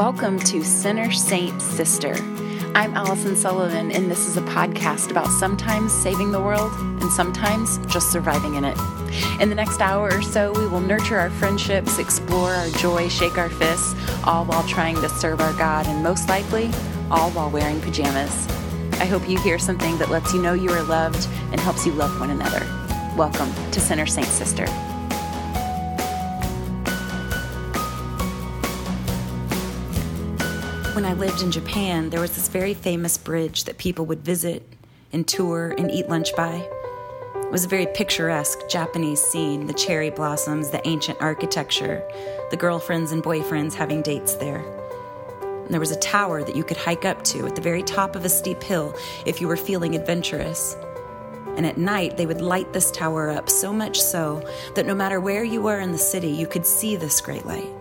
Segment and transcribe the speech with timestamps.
[0.00, 2.14] Welcome to Sinner Saint Sister.
[2.74, 7.76] I'm Allison Sullivan, and this is a podcast about sometimes saving the world and sometimes
[7.86, 8.78] just surviving in it.
[9.42, 13.36] In the next hour or so, we will nurture our friendships, explore our joy, shake
[13.36, 13.94] our fists,
[14.24, 16.70] all while trying to serve our God, and most likely,
[17.10, 18.48] all while wearing pajamas.
[19.00, 21.92] I hope you hear something that lets you know you are loved and helps you
[21.92, 22.60] love one another.
[23.18, 24.64] Welcome to Sinner Saint Sister.
[31.00, 34.62] When I lived in Japan, there was this very famous bridge that people would visit
[35.14, 36.56] and tour and eat lunch by.
[37.36, 42.02] It was a very picturesque Japanese scene the cherry blossoms, the ancient architecture,
[42.50, 44.58] the girlfriends and boyfriends having dates there.
[45.64, 48.14] And there was a tower that you could hike up to at the very top
[48.14, 50.76] of a steep hill if you were feeling adventurous.
[51.56, 55.18] And at night, they would light this tower up so much so that no matter
[55.18, 57.79] where you were in the city, you could see this great light.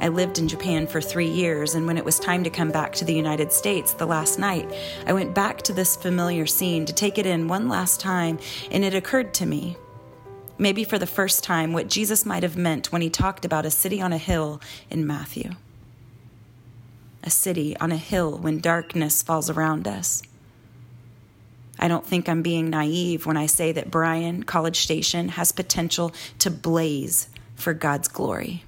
[0.00, 2.92] I lived in Japan for three years, and when it was time to come back
[2.94, 4.70] to the United States the last night,
[5.06, 8.38] I went back to this familiar scene to take it in one last time,
[8.70, 9.76] and it occurred to me,
[10.58, 13.70] maybe for the first time, what Jesus might have meant when he talked about a
[13.70, 15.52] city on a hill in Matthew.
[17.22, 20.22] A city on a hill when darkness falls around us.
[21.78, 26.12] I don't think I'm being naive when I say that Bryan College Station has potential
[26.40, 28.64] to blaze for God's glory.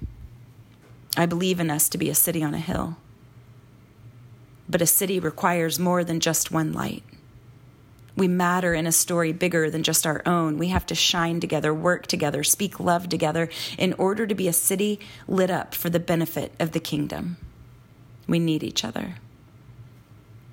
[1.17, 2.97] I believe in us to be a city on a hill.
[4.69, 7.03] But a city requires more than just one light.
[8.15, 10.57] We matter in a story bigger than just our own.
[10.57, 14.53] We have to shine together, work together, speak love together in order to be a
[14.53, 17.37] city lit up for the benefit of the kingdom.
[18.27, 19.15] We need each other.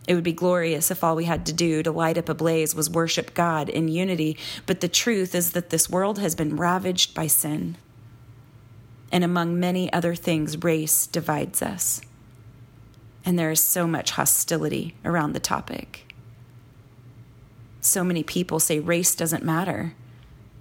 [0.06, 2.74] It would be glorious if all we had to do to light up a blaze
[2.74, 7.14] was worship God in unity, but the truth is that this world has been ravaged
[7.14, 7.76] by sin
[9.14, 12.00] and among many other things, race divides us.
[13.24, 16.12] And there is so much hostility around the topic.
[17.80, 19.94] So many people say race doesn't matter.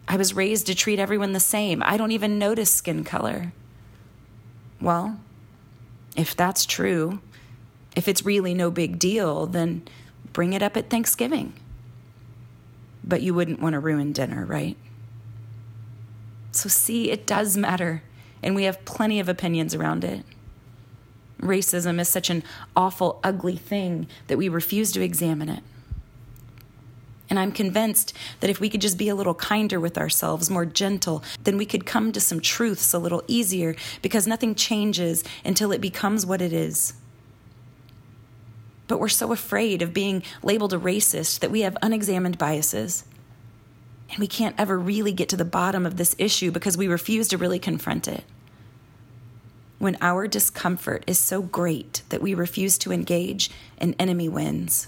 [0.07, 1.81] I was raised to treat everyone the same.
[1.83, 3.53] I don't even notice skin color.
[4.79, 5.17] Well,
[6.16, 7.22] if that's true,
[7.95, 9.81] if it's really no big deal, then
[10.31, 11.53] bring it up at Thanksgiving.
[13.03, 14.77] But you wouldn't want to ruin dinner, right?
[16.51, 18.03] So, see, it does matter
[18.43, 20.23] and we have plenty of opinions around it.
[21.41, 22.43] Racism is such an
[22.75, 25.63] awful, ugly thing that we refuse to examine it.
[27.29, 30.65] And I'm convinced that if we could just be a little kinder with ourselves, more
[30.65, 35.71] gentle, then we could come to some truths a little easier because nothing changes until
[35.71, 36.93] it becomes what it is.
[38.87, 43.05] But we're so afraid of being labeled a racist that we have unexamined biases.
[44.13, 47.28] And we can't ever really get to the bottom of this issue because we refuse
[47.29, 48.24] to really confront it.
[49.79, 54.85] When our discomfort is so great that we refuse to engage, an enemy wins.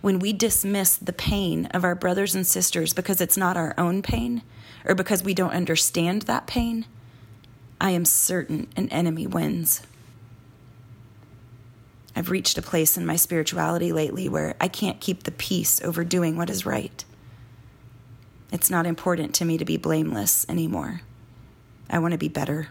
[0.00, 4.00] When we dismiss the pain of our brothers and sisters because it's not our own
[4.00, 4.42] pain
[4.86, 6.86] or because we don't understand that pain,
[7.82, 9.82] I am certain an enemy wins.
[12.16, 16.02] I've reached a place in my spirituality lately where I can't keep the peace over
[16.02, 17.04] doing what is right.
[18.54, 21.00] It's not important to me to be blameless anymore.
[21.90, 22.68] I want to be better.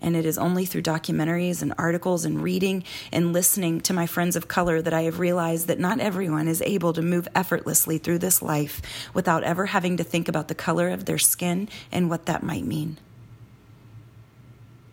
[0.00, 4.34] And it is only through documentaries and articles and reading and listening to my friends
[4.34, 8.20] of color that I have realized that not everyone is able to move effortlessly through
[8.20, 8.80] this life
[9.12, 12.64] without ever having to think about the color of their skin and what that might
[12.64, 12.96] mean.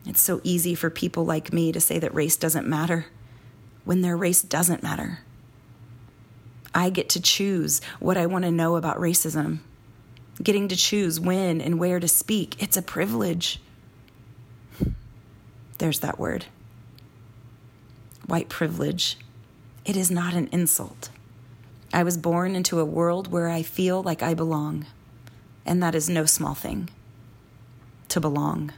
[0.05, 3.05] It's so easy for people like me to say that race doesn't matter
[3.85, 5.19] when their race doesn't matter.
[6.73, 9.59] I get to choose what I want to know about racism.
[10.41, 13.59] Getting to choose when and where to speak, it's a privilege.
[15.77, 16.45] There's that word.
[18.25, 19.17] White privilege.
[19.83, 21.09] It is not an insult.
[21.93, 24.85] I was born into a world where I feel like I belong,
[25.65, 26.89] and that is no small thing.
[28.09, 28.71] To belong.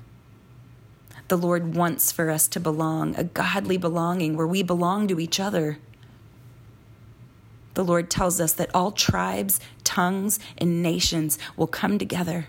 [1.28, 5.40] The Lord wants for us to belong, a godly belonging where we belong to each
[5.40, 5.78] other
[7.74, 12.48] the Lord tells us that all tribes, tongues, and nations will come together.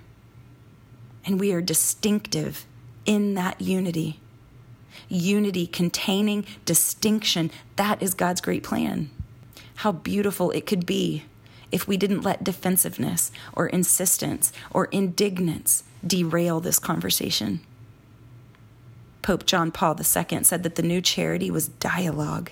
[1.24, 2.66] And we are distinctive
[3.06, 4.20] in that unity.
[5.08, 7.50] Unity containing distinction.
[7.76, 9.10] That is God's great plan.
[9.76, 11.24] How beautiful it could be
[11.72, 17.60] if we didn't let defensiveness or insistence or indignance derail this conversation.
[19.22, 22.50] Pope John Paul II said that the new charity was dialogue.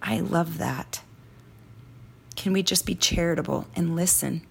[0.00, 1.02] I love that.
[2.36, 4.42] Can we just be charitable and listen?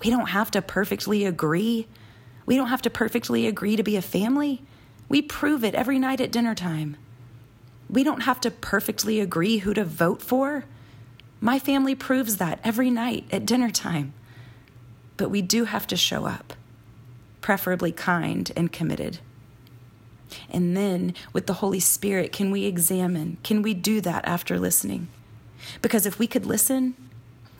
[0.00, 1.86] We don't have to perfectly agree.
[2.44, 4.62] We don't have to perfectly agree to be a family.
[5.08, 6.96] We prove it every night at dinner time.
[7.88, 10.64] We don't have to perfectly agree who to vote for.
[11.40, 14.12] My family proves that every night at dinner time.
[15.16, 16.54] But we do have to show up,
[17.40, 19.20] preferably kind and committed.
[20.50, 23.36] And then, with the Holy Spirit, can we examine?
[23.44, 25.08] Can we do that after listening?
[25.82, 26.94] Because if we could listen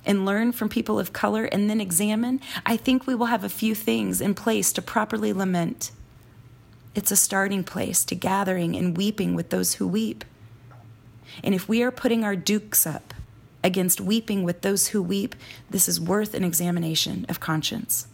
[0.07, 3.49] and learn from people of color and then examine, I think we will have a
[3.49, 5.91] few things in place to properly lament.
[6.95, 10.25] It's a starting place to gathering and weeping with those who weep.
[11.43, 13.15] And if we are putting our dukes up
[13.65, 15.35] against weeping with those who weep,
[15.71, 18.07] this is worth an examination of conscience.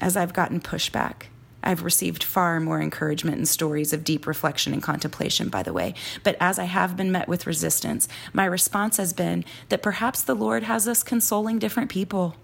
[0.00, 1.28] As I've gotten pushback,
[1.64, 5.94] I've received far more encouragement and stories of deep reflection and contemplation, by the way.
[6.22, 10.34] But as I have been met with resistance, my response has been that perhaps the
[10.34, 12.36] Lord has us consoling different people.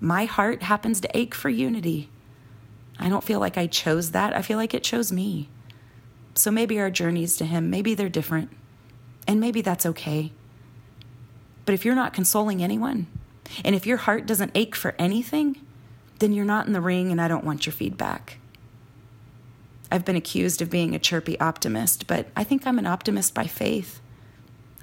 [0.00, 2.10] My heart happens to ache for unity.
[2.98, 4.36] I don't feel like I chose that.
[4.36, 5.48] I feel like it chose me.
[6.34, 8.50] So maybe our journeys to Him, maybe they're different.
[9.26, 10.32] And maybe that's okay.
[11.64, 13.06] But if you're not consoling anyone,
[13.64, 15.60] and if your heart doesn't ache for anything,
[16.18, 18.38] then you're not in the ring and I don't want your feedback.
[19.90, 23.46] I've been accused of being a chirpy optimist, but I think I'm an optimist by
[23.46, 24.00] faith.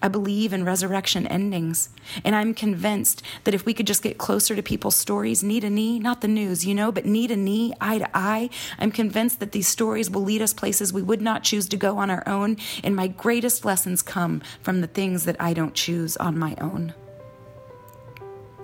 [0.03, 1.89] I believe in resurrection endings,
[2.25, 5.69] and I'm convinced that if we could just get closer to people's stories, knee to
[5.69, 8.49] knee, not the news, you know, but knee to knee, eye to eye,
[8.79, 11.99] I'm convinced that these stories will lead us places we would not choose to go
[11.99, 16.17] on our own, and my greatest lessons come from the things that I don't choose
[16.17, 16.95] on my own.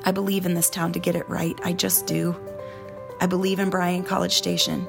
[0.06, 2.36] I believe in this town to get it right, I just do.
[3.20, 4.88] I believe in Bryan College Station.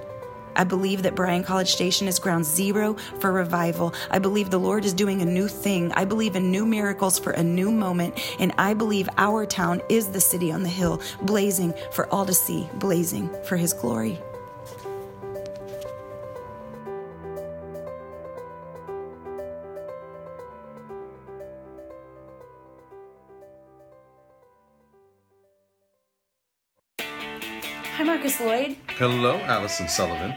[0.56, 3.94] I believe that Bryan College Station is ground zero for revival.
[4.10, 5.92] I believe the Lord is doing a new thing.
[5.92, 8.19] I believe in new miracles for a new moment.
[8.40, 12.34] And I believe our town is the city on the hill, blazing for all to
[12.34, 14.19] see, blazing for his glory.
[28.40, 28.76] Lloyd.
[28.90, 30.35] Hello, Allison Sullivan.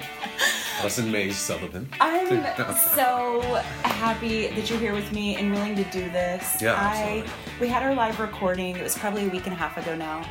[0.80, 1.88] Allison Mays Sullivan.
[2.00, 3.42] I'm so
[3.84, 6.62] happy that you're here with me and willing to do this.
[6.62, 7.32] Yeah, I absolutely.
[7.60, 8.76] we had our live recording.
[8.76, 10.26] It was probably a week and a half ago now,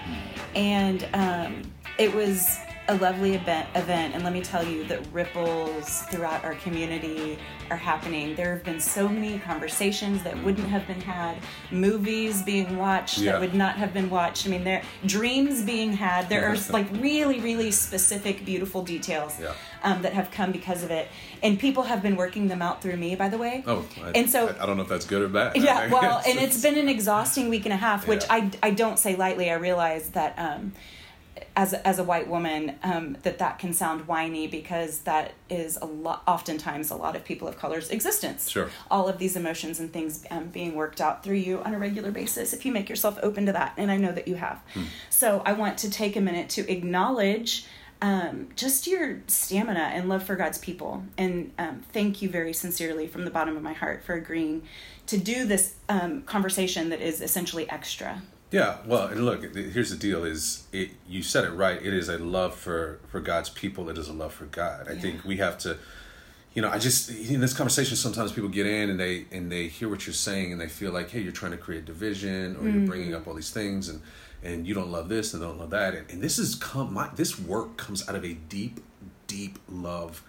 [0.57, 1.63] and um,
[1.99, 2.59] it was
[2.91, 3.69] a lovely event.
[3.75, 7.39] Event, and let me tell you that ripples throughout our community
[7.71, 8.35] are happening.
[8.35, 11.37] There have been so many conversations that wouldn't have been had,
[11.71, 13.33] movies being watched Yeah.
[13.33, 14.47] that would not have been watched.
[14.47, 16.29] I mean, there dreams being had.
[16.29, 19.53] There are like really, really specific, beautiful details Yeah.
[19.85, 21.07] um, that have come because of it,
[21.45, 23.63] and people have been working them out through me, by the way.
[23.69, 25.57] Oh, I, and so I, I don't know if that's good or bad.
[25.57, 28.35] Yeah, well, and it's been an exhausting week and a half, which Yeah.
[28.35, 29.49] I, I don't say lightly.
[29.49, 30.73] I realize that um,
[31.61, 35.85] as as a white woman, um, that that can sound whiny because that is a
[35.85, 38.49] lot, oftentimes a lot of people of color's existence.
[38.49, 38.71] Sure.
[38.91, 42.11] All of these emotions and things um, being worked out through you on a regular
[42.11, 42.55] basis.
[42.55, 44.85] If you make yourself open to that, and I know that you have, Hmm.
[45.11, 47.67] so I want to take a minute to acknowledge.
[48.03, 51.05] Um, just your stamina and love for God's people.
[51.19, 54.63] And um, thank you very sincerely from the bottom of my heart for agreeing
[55.09, 58.23] to do this um, conversation that is essentially extra.
[58.51, 60.91] Yeah, well, and look, here's the deal: is it?
[61.09, 61.81] You said it right.
[61.81, 63.89] It is a love for for God's people.
[63.89, 64.89] It is a love for God.
[64.89, 65.79] I think we have to,
[66.53, 69.69] you know, I just in this conversation sometimes people get in and they and they
[69.69, 72.65] hear what you're saying and they feel like, hey, you're trying to create division or
[72.65, 72.87] you're mm-hmm.
[72.87, 74.03] bringing up all these things and
[74.43, 77.09] and you don't love this and don't love that and, and this is come my
[77.15, 78.81] this work comes out of a deep,
[79.29, 80.25] deep love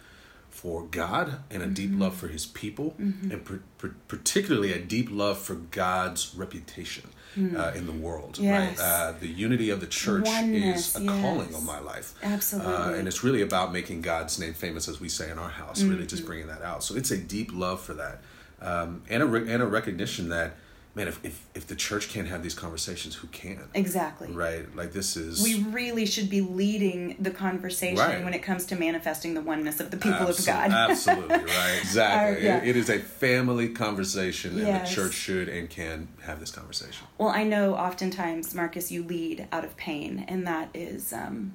[0.51, 2.01] for God and a deep mm-hmm.
[2.01, 3.31] love for His people, mm-hmm.
[3.31, 8.38] and per, per, particularly a deep love for God's reputation uh, in the world.
[8.38, 8.77] Yes.
[8.79, 8.85] Right?
[8.85, 11.55] Uh, the unity of the church Oneness, is a calling yes.
[11.55, 12.13] on my life.
[12.21, 12.73] Absolutely.
[12.73, 15.81] Uh, and it's really about making God's name famous, as we say in our house.
[15.81, 16.07] Really, Mm-hmm.
[16.07, 16.83] just bringing that out.
[16.83, 18.21] So it's a deep love for that,
[18.61, 20.55] um, and a re- and a recognition that,
[20.93, 23.60] man, if, if if the church can't have these conversations, who can?
[23.74, 24.29] Exactly.
[24.31, 24.74] Right?
[24.75, 28.24] Like this is We really should be leading the conversation Right.
[28.24, 30.71] when it comes to manifesting the oneness of the people Absol- of God.
[30.71, 31.77] Absolutely right.
[31.81, 32.36] Exactly.
[32.36, 32.57] Our- yeah.
[32.63, 37.05] It- it is a family conversation, and the church should and can have this conversation.
[37.17, 41.53] Well, I know oftentimes, Marcus, you lead out of pain, and that is, um,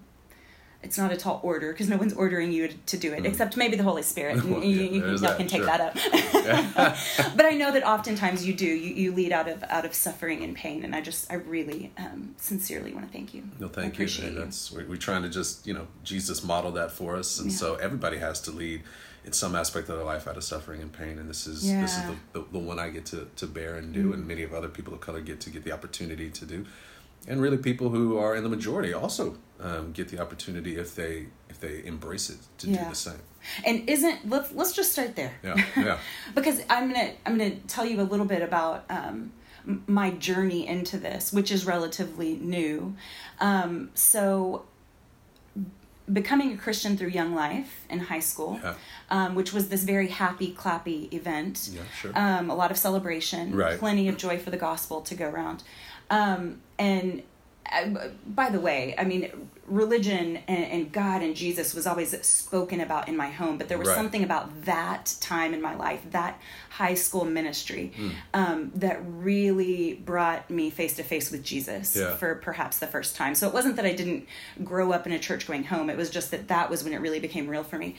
[0.86, 3.76] it's not a tall order because no one's ordering you to do it, except maybe
[3.76, 4.36] the Holy Spirit.
[4.46, 5.66] Well, you, yeah, you, y'all that, can take sure.
[5.66, 5.94] that up.
[7.36, 8.66] but I know that oftentimes you do.
[8.66, 11.92] You, you lead out of out of suffering and pain, and I just, I really,
[11.98, 13.42] um, sincerely want to thank you.
[13.58, 14.06] No, thank you.
[14.06, 17.56] That's we're, we're trying to just you know Jesus modeled that for us, and Yeah.
[17.56, 18.82] so everybody has to lead
[19.24, 21.18] in some aspect of their life out of suffering and pain.
[21.18, 22.16] And this is this is Mm.
[22.32, 24.68] the, the, the one I get to to bear and do, and many of other
[24.68, 26.64] people of color get to get the opportunity to do.
[27.28, 31.26] And really, people who are in the majority also um, get the opportunity if they
[31.48, 32.84] if they embrace it to Yeah.
[32.84, 33.20] do the same.
[33.64, 35.32] And isn't let's let's just start there.
[35.42, 35.98] Yeah, yeah.
[36.34, 39.32] because I'm gonna I'm gonna tell you a little bit about um,
[39.86, 42.94] my journey into this, which is relatively new.
[43.40, 44.64] Um, so,
[46.12, 48.74] becoming a Christian through Young Life in high school, Yeah.
[49.10, 51.70] um, which was this very happy, clappy event.
[51.72, 52.12] Yeah, sure.
[52.14, 53.78] Um, a lot of celebration, Right.
[53.78, 55.62] plenty of joy for the gospel to go around,
[56.10, 57.22] um, and.
[58.26, 63.08] By the way, I mean, religion and, and God and Jesus was always spoken about
[63.08, 63.96] in my home, but there was Right.
[63.96, 68.08] something about that time in my life, that high school ministry, Hmm.
[68.34, 72.16] um, that really brought me face to face with Jesus Yeah.
[72.16, 73.34] for perhaps the first time.
[73.34, 74.26] So it wasn't that I didn't
[74.62, 77.00] grow up in a church going home, it was just that that was when it
[77.00, 77.96] really became real for me.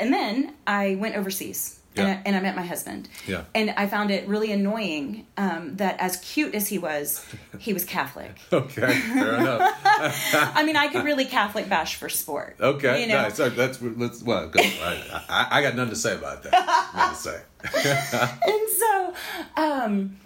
[0.00, 1.78] And then I went overseas.
[1.96, 2.14] And, Yeah.
[2.14, 3.08] I, and I met my husband.
[3.26, 3.44] Yeah.
[3.54, 7.24] And I found it really annoying um, that, as cute as he was,
[7.58, 8.36] he was Catholic.
[8.52, 9.80] Okay, fair enough.
[9.84, 12.56] I mean, I could really Catholic bash for sport.
[12.60, 13.22] Okay, You know?
[13.22, 13.34] nice.
[13.36, 14.48] So That's let's well.
[14.48, 14.60] Go.
[14.60, 16.52] I, I, I got nothing to say about that.
[16.94, 17.40] nothing to say.
[18.46, 19.14] and so
[19.56, 20.16] um,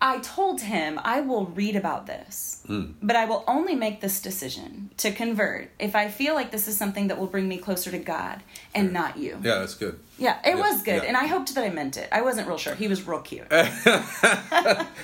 [0.00, 2.92] I told him I will read about this, Hmm.
[3.02, 6.76] but I will only make this decision to convert if I feel like this is
[6.76, 8.42] something that will bring me closer to God
[8.74, 9.38] and not you.
[9.42, 9.98] Yeah, that's good.
[10.16, 11.08] Yeah, it Yeah, was good, yeah.
[11.08, 12.08] and I hoped that I meant it.
[12.12, 12.74] I wasn't real sure.
[12.76, 13.46] He was real cute.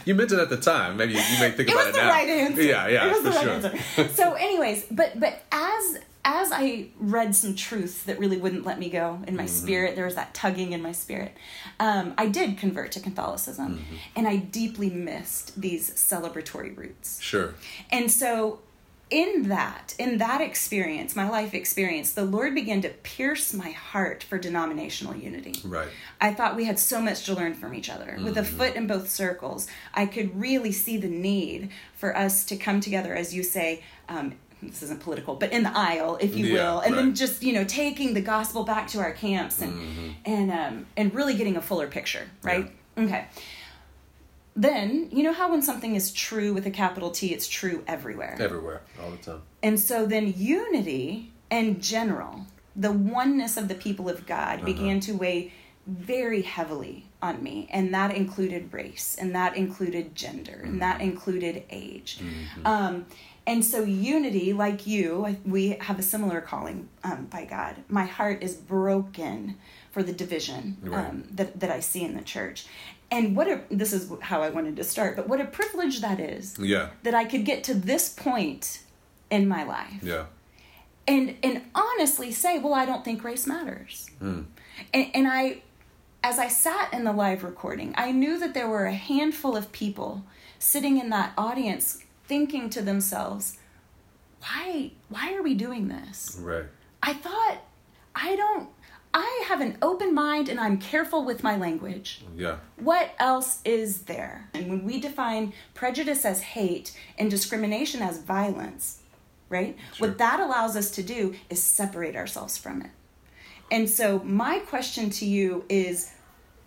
[0.04, 0.96] You meant it at the time.
[0.96, 2.62] Maybe you, may think it about was it the right answer.
[2.62, 3.48] Yeah, yeah, it was for the sure.
[3.54, 4.08] right answer.
[4.14, 8.88] So, anyways, but but as as I read some truth that really wouldn't let me
[8.88, 9.48] go in my Mm-hmm.
[9.64, 11.36] spirit, there was that tugging in my spirit.
[11.78, 13.94] Um, I did convert to Catholicism, Mm-hmm.
[14.16, 17.20] and I deeply missed these celebratory roots.
[17.20, 17.54] Sure.
[17.90, 18.60] And so
[19.10, 24.22] in that, in that experience, my life experience, the Lord began to pierce my heart
[24.24, 25.60] for denominational unity.
[25.62, 25.88] Right.
[26.22, 28.18] I thought we had so much to learn from each other.
[28.24, 32.56] With a foot in both circles, I could really see the need for us to
[32.56, 36.46] come together, as you say, um, this isn't political, but in the aisle, if you
[36.46, 40.16] Yeah, will, and then just you know taking the gospel back to our camps and
[40.24, 42.70] and um, and really getting a fuller picture, right?
[42.96, 43.26] Okay.
[44.56, 48.36] Then you know how when something is true with a capital T, it's true everywhere.
[48.38, 49.42] Everywhere, all the time.
[49.62, 52.46] And so then unity and general,
[52.76, 55.52] the oneness of the people of God began to weigh
[55.86, 57.68] very heavily on me.
[57.72, 62.20] And that included race, and that included gender, and that included age.
[62.64, 63.06] Um,
[63.46, 67.76] and so unity, like you, we have a similar calling um, by God.
[67.88, 69.56] My heart is broken
[69.92, 71.06] for the division Right.
[71.08, 72.66] um, that, that I see in the church.
[73.10, 76.18] And what a, this is how I wanted to start, but what a privilege that
[76.20, 76.88] is Yeah.
[77.02, 78.80] that I could get to this point
[79.30, 80.24] in my life Yeah.
[81.06, 84.10] and and honestly say, well, I don't think race matters.
[84.20, 84.46] And,
[84.94, 85.62] and I,
[86.22, 89.70] as I sat in the live recording, I knew that there were a handful of
[89.70, 90.24] people
[90.58, 93.58] sitting in that audience thinking to themselves,
[94.40, 96.38] why why are we doing this?
[96.40, 96.64] Right.
[97.02, 97.58] I thought
[98.14, 98.68] I don't
[99.14, 102.24] I have an open mind and I'm careful with my language.
[102.36, 102.56] Yeah.
[102.76, 104.50] What else is there?
[104.52, 109.02] And when we define prejudice as hate and discrimination as violence,
[109.48, 109.76] right?
[109.94, 110.08] Sure.
[110.08, 112.90] What that allows us to do is separate ourselves from it.
[113.70, 116.10] And so, my question to you is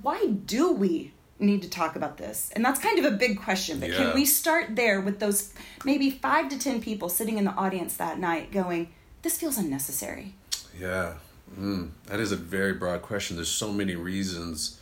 [0.01, 2.49] why do we need to talk about this?
[2.55, 3.97] And that's kind of a big question, but Yeah.
[3.97, 5.53] can we start there with those
[5.85, 10.33] maybe five to 10 people sitting in the audience that night going, this feels unnecessary?
[10.79, 11.13] Yeah,
[11.59, 13.35] mm, that is a very broad question.
[13.35, 14.79] There's so many reasons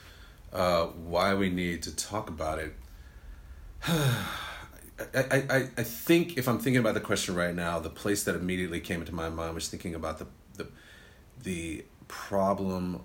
[0.54, 2.74] uh, why we need to talk about it.
[3.88, 8.24] I, I, I, I think if I'm thinking about the question right now, the place
[8.24, 10.68] that immediately came into my mind was thinking about the the,
[11.44, 13.02] the problem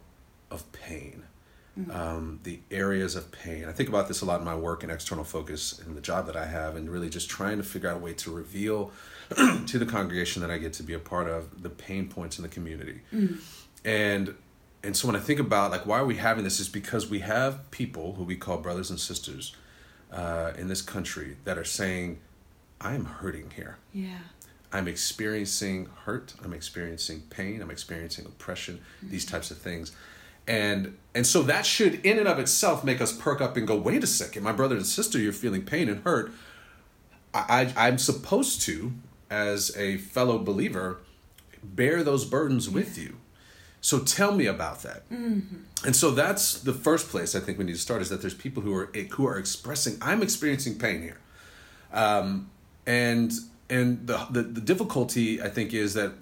[0.53, 1.25] of pain,
[1.91, 3.65] um, the areas of pain.
[3.65, 6.27] I think about this a lot in my work and external focus and the job
[6.27, 8.93] that I have, and really just trying to figure out a way to reveal
[9.67, 12.43] to the congregation that I get to be a part of the pain points in
[12.43, 13.01] the community.
[13.85, 14.35] And
[14.83, 17.21] and so when I think about like why are we having this is because we
[17.21, 19.55] have people who we call brothers and sisters
[20.13, 22.19] uh, in this country that are saying,
[22.81, 23.77] I am hurting here.
[23.93, 24.19] Yeah.
[24.73, 26.35] I'm experiencing hurt.
[26.45, 27.61] I'm experiencing pain.
[27.61, 28.81] I'm experiencing oppression.
[29.03, 29.93] These types of things,
[30.51, 33.77] and and so that should, in and of itself, make us perk up and go,
[33.77, 36.33] wait a second, my brother and sister, you're feeling pain and hurt.
[37.33, 38.93] I, I I'm supposed to,
[39.31, 40.99] as a fellow believer,
[41.63, 43.19] bear those burdens with you.
[43.81, 45.05] So tell me about that.
[45.85, 48.35] And so that's the first place I think we need to start is that there's
[48.35, 51.21] people who are who are expressing I'm experiencing pain here,
[51.93, 52.51] um,
[52.87, 53.33] and
[53.71, 56.13] and the, the the difficulty I think is that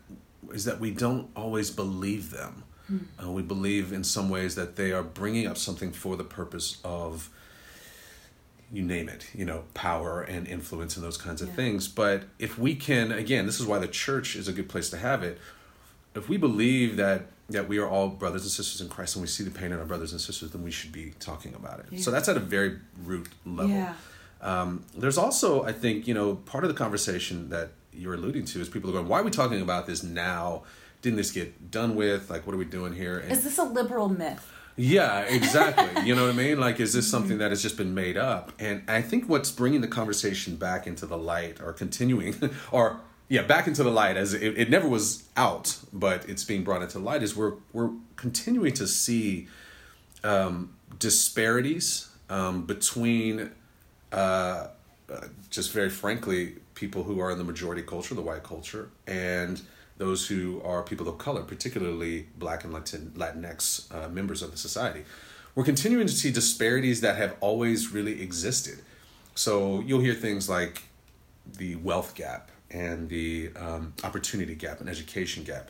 [0.53, 2.65] is that we don't always believe them.
[3.23, 6.79] Uh, we believe in some ways that they are bringing up something for the purpose
[6.85, 7.31] of
[8.71, 11.55] you name it, you know, power and influence and those kinds of yeah.
[11.55, 11.89] things.
[11.89, 14.99] But if we can, again, this is why the church is a good place to
[14.99, 15.39] have it.
[16.15, 19.27] If we believe that that we are all brothers and sisters in Christ and we
[19.27, 21.87] see the pain in our brothers and sisters, then we should be talking about it.
[21.91, 22.01] Yeah.
[22.01, 23.75] So that's at a very root level.
[23.75, 23.95] Yeah.
[24.43, 28.61] Um, there's also, I think, you know, part of the conversation that you're alluding to
[28.61, 30.65] is people are going, why are we talking about this now?
[31.03, 32.31] Didn't this get done with?
[32.31, 33.19] Like, what are we doing here?
[33.19, 34.53] And, is this a liberal myth?
[34.77, 36.03] Yeah, exactly.
[36.07, 36.61] you know what I mean?
[36.61, 38.53] Like, is this something that has just been made up?
[38.59, 42.37] And I think what's bringing the conversation back into the light or continuing,
[42.73, 46.63] or yeah, back into the light as it, it never was out, but it's being
[46.63, 49.49] brought into light is we're, we're continuing to see
[50.25, 53.51] um, disparities um, between,
[54.13, 54.69] uh,
[55.13, 59.61] uh, just very frankly, people who are in the majority culture, the white culture, and
[59.99, 64.57] those who are people of color, particularly Black and Latin Latinx uh, members of the
[64.57, 65.05] society.
[65.55, 68.79] We're continuing to see disparities that have always really existed.
[69.35, 70.85] So you'll hear things like
[71.57, 75.69] the wealth gap and the um, opportunity gap and education gap.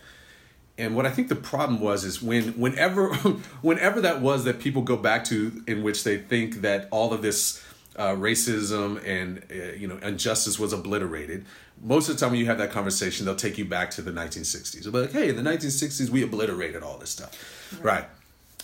[0.76, 3.14] And what I think the problem was is when whenever
[3.62, 7.22] whenever that was that people go back to in which they think that all of
[7.22, 7.64] this
[7.98, 11.44] uh, racism and uh, you know injustice was obliterated.
[11.82, 14.10] Most of the time, when you have that conversation, they'll take you back to the
[14.10, 14.82] 1960s.
[14.82, 17.84] They'll be like, "Hey, in the 1960s, we obliterated all this stuff," right?
[17.84, 18.04] right?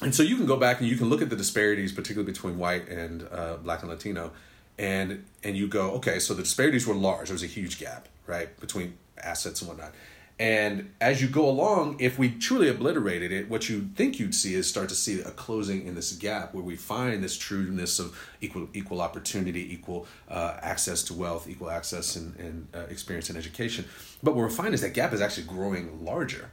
[0.01, 2.59] And so you can go back and you can look at the disparities, particularly between
[2.59, 4.33] white and uh, black and Latino,
[4.79, 7.29] and and you go, okay, so the disparities were large.
[7.29, 9.93] There was a huge gap, right, between assets and whatnot.
[10.37, 14.55] And as you go along, if we truly obliterated it, what you think you'd see
[14.55, 18.19] is start to see a closing in this gap where we find this trueness of
[18.41, 23.39] equal equal opportunity, equal uh, access to wealth, equal access and, and uh, experience and
[23.39, 23.85] education.
[24.25, 26.51] But what we're finding is that gap is actually growing larger.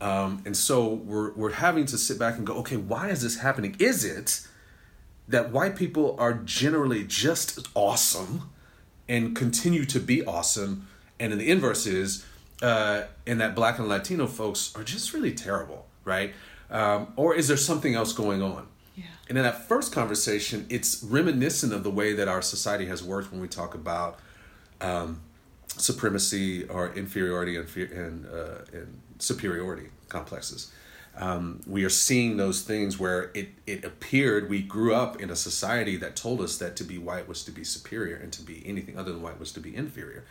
[0.00, 3.38] Um, and so we're, we're having to sit back and go, okay, why is this
[3.38, 3.76] happening?
[3.78, 4.46] Is it
[5.28, 8.50] that white people are generally just awesome
[9.08, 10.88] and continue to be awesome?
[11.18, 12.24] And in the inverse is,
[12.62, 16.32] uh, and that black and Latino folks are just really terrible, right?
[16.70, 18.66] Um, or is there something else going on?
[18.96, 19.04] Yeah.
[19.28, 23.32] And in that first conversation, it's reminiscent of the way that our society has worked
[23.32, 24.18] when we talk about
[24.80, 25.20] um,
[25.68, 30.72] supremacy or inferiority and, and, uh, and superiority complexes.
[31.16, 35.36] Um, we are seeing those things where it, it appeared we grew up in a
[35.36, 38.62] society that told us that to be white was to be superior and to be
[38.64, 40.24] anything other than white was to be inferior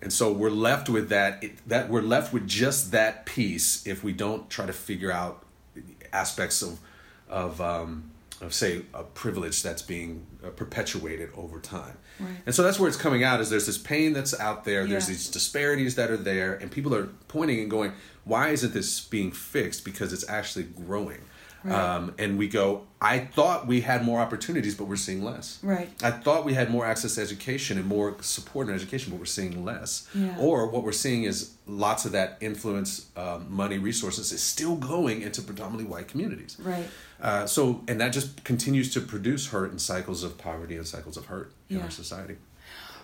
[0.00, 4.12] and so we're left with that that we're left with just that piece if we
[4.12, 5.44] don't try to figure out
[6.12, 6.78] aspects of
[7.28, 12.30] of um, of say a privilege that's being uh, perpetuated over time right.
[12.46, 14.88] and so that's where it's coming out is there's this pain that's out there yeah.
[14.88, 17.92] there's these disparities that are there and people are pointing and going
[18.24, 21.20] why isn't this being fixed because it's actually growing
[21.64, 21.74] Right.
[21.74, 25.58] Um, and we go, I thought we had more opportunities, but we're seeing less.
[25.62, 25.90] Right.
[26.02, 29.26] I thought we had more access to education and more support in education, but we're
[29.26, 30.08] seeing less.
[30.14, 30.36] Yeah.
[30.38, 35.22] Or what we're seeing is lots of that influence, um, money, resources is still going
[35.22, 36.56] into predominantly white communities.
[36.60, 36.88] Right.
[37.20, 41.16] Uh, so, and that just continues to produce hurt and cycles of poverty and cycles
[41.16, 42.36] of hurt in our society.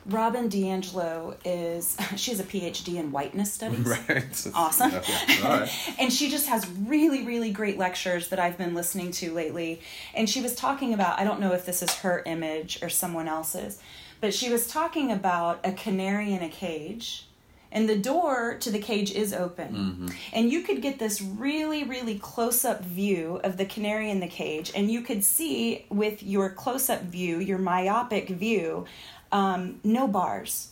[0.07, 3.85] Robin DiAngelo is she has a PhD in whiteness studies.
[4.09, 4.47] Right.
[4.55, 4.93] Awesome.
[5.99, 9.81] and she just has really really great lectures that I've been listening to lately.
[10.15, 13.29] And she was talking about I don't know if this is her image or someone
[13.29, 13.81] else's,
[14.21, 17.27] but she was talking about a canary in a cage.
[17.75, 19.75] And the door to the cage is open.
[19.75, 20.09] Mm-hmm.
[20.33, 24.29] And you could get this really, really close up view of the canary in the
[24.29, 24.71] cage.
[24.77, 28.87] And you could see with your close up view, your myopic view,
[29.35, 30.71] um, no bars.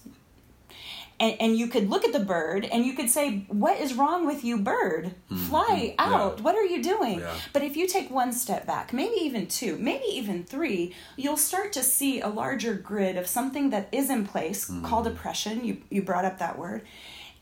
[1.20, 4.24] And, and you could look at the bird and you could say, What is wrong
[4.24, 5.14] with you, bird?
[5.30, 5.36] Mm-hmm.
[5.36, 6.38] Fly out.
[6.38, 6.42] Yeah.
[6.42, 7.20] What are you doing?
[7.20, 7.34] Yeah.
[7.52, 11.72] But if you take one step back, maybe even two, maybe even three, you'll start
[11.74, 14.84] to see a larger grid of something that is in place mm-hmm.
[14.84, 15.64] called oppression.
[15.64, 16.82] You, you brought up that word.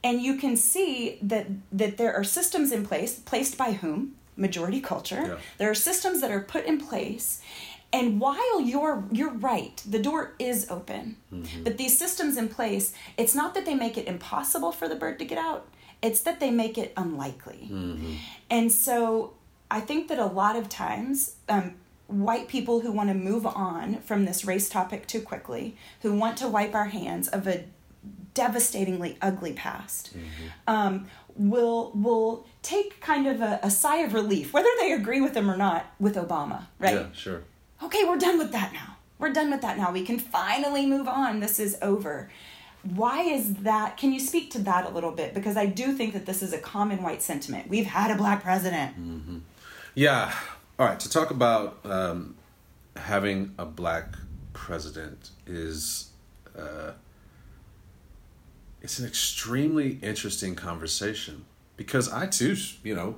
[0.02, 4.16] And you can see that, that there are systems in place, placed by whom?
[4.36, 5.22] Majority culture.
[5.26, 5.36] Yeah.
[5.58, 7.39] There are systems that are put in place
[7.92, 11.64] and while you're you're right the door is open mm-hmm.
[11.64, 15.18] but these systems in place it's not that they make it impossible for the bird
[15.18, 15.66] to get out
[16.02, 18.14] it's that they make it unlikely mm-hmm.
[18.48, 19.32] and so
[19.70, 21.74] i think that a lot of times um,
[22.06, 26.36] white people who want to move on from this race topic too quickly who want
[26.36, 27.64] to wipe our hands of a
[28.34, 30.46] devastatingly ugly past mm-hmm.
[30.66, 35.34] um, will will take kind of a, a sigh of relief whether they agree with
[35.34, 37.42] them or not with obama right yeah sure
[37.82, 38.96] okay, we're done with that now.
[39.18, 39.92] We're done with that now.
[39.92, 41.40] We can finally move on.
[41.40, 42.30] This is over.
[42.82, 43.98] Why is that?
[43.98, 45.34] Can you speak to that a little bit?
[45.34, 47.68] Because I do think that this is a common white sentiment.
[47.68, 48.92] We've had a black president.
[48.98, 49.38] Mm-hmm.
[49.94, 50.34] Yeah.
[50.78, 50.98] All right.
[50.98, 52.36] To talk about um,
[52.96, 54.14] having a black
[54.54, 56.10] president is
[56.58, 56.92] uh,
[58.80, 61.44] it's an extremely interesting conversation
[61.76, 63.16] because I too, you know,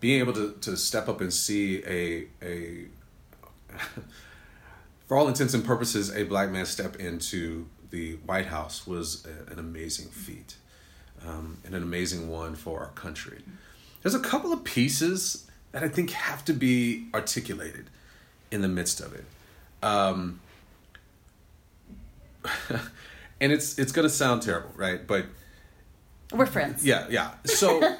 [0.00, 2.86] being able to, to step up and see a a
[5.06, 9.52] for all intents and purposes a black man step into the White House was a,
[9.52, 10.56] an amazing feat
[11.26, 13.42] um, and an amazing one for our country.
[14.02, 17.86] There's a couple of pieces that I think have to be articulated
[18.50, 19.24] in the midst of it.
[19.82, 20.40] Um,
[23.40, 25.06] and it's it's gonna sound terrible, right?
[25.06, 25.26] But
[26.32, 26.84] we're friends.
[26.84, 27.32] Yeah, yeah.
[27.44, 27.80] So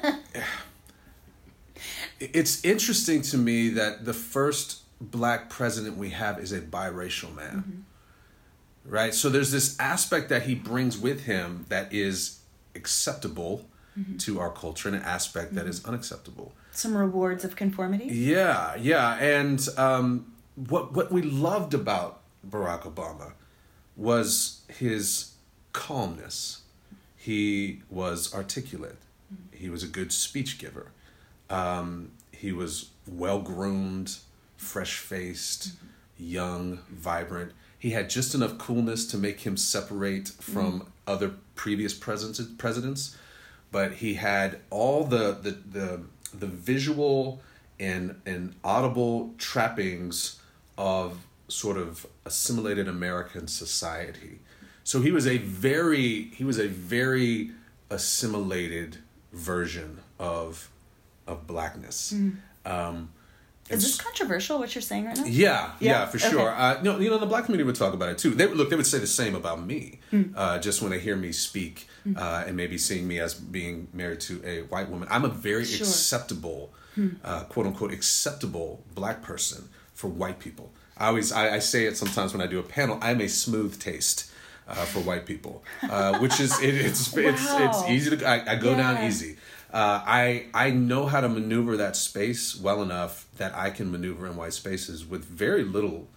[2.19, 7.85] it's interesting to me that the first black president we have is a biracial man.
[8.85, 8.93] Mm-hmm.
[8.93, 9.13] Right?
[9.13, 12.39] So there's this aspect that he brings with him that is
[12.75, 14.17] acceptable mm-hmm.
[14.17, 15.57] to our culture and an aspect mm-hmm.
[15.57, 16.53] that is unacceptable.
[16.71, 18.05] Some rewards of conformity?
[18.05, 19.15] Yeah, yeah.
[19.15, 23.33] And um, what what we loved about Barack Obama
[23.95, 25.33] was his
[25.71, 26.61] calmness.
[27.15, 28.97] He was articulate.
[29.51, 30.91] He was a good speech giver.
[31.49, 34.17] Um, he was well groomed,
[34.63, 35.87] fresh faced, mm-hmm.
[36.17, 37.51] young, vibrant.
[37.77, 40.87] He had just enough coolness to make him separate from mm-hmm.
[41.05, 43.17] other previous presidents, presidents,
[43.71, 46.01] but he had all the the the,
[46.33, 47.41] the visual
[47.79, 50.39] and and audible trappings
[50.77, 54.39] of sort of assimilated American society.
[54.83, 57.51] So he was a very he was a very
[57.89, 58.97] assimilated
[59.31, 60.69] version of
[61.27, 62.13] of blackness.
[62.13, 62.37] Mm.
[62.65, 63.09] Um,
[63.73, 64.59] is this controversial?
[64.59, 65.25] What you're saying right now?
[65.25, 66.51] Yeah, yeah, yeah for sure.
[66.51, 66.61] Okay.
[66.61, 68.31] Uh, no, you know, the black community would talk about it too.
[68.31, 70.33] They look, they would say the same about me, mm.
[70.35, 72.17] uh, just when they hear me speak, mm.
[72.17, 75.07] uh, and maybe seeing me as being married to a white woman.
[75.11, 75.85] I'm a very sure.
[75.85, 77.49] acceptable, mm.
[77.49, 80.71] quote unquote, acceptable black person for white people.
[80.97, 82.99] I always I, I, say it sometimes when I do a panel.
[83.01, 84.31] I'm a smooth taste
[84.67, 87.21] uh, for white people, uh, which is it, it's, wow.
[87.25, 88.77] it's it's easy to I, I go yeah.
[88.77, 89.37] down easy.
[89.73, 94.27] Uh, I I know how to maneuver that space well enough that I can maneuver
[94.27, 96.07] in white spaces with very little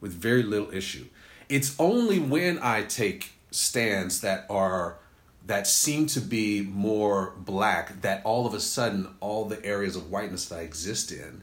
[0.00, 1.06] with very little issue.
[1.50, 4.96] It's only when I take stands that are
[5.44, 10.10] that seem to be more black that all of a sudden all the areas of
[10.10, 11.42] whiteness that I exist in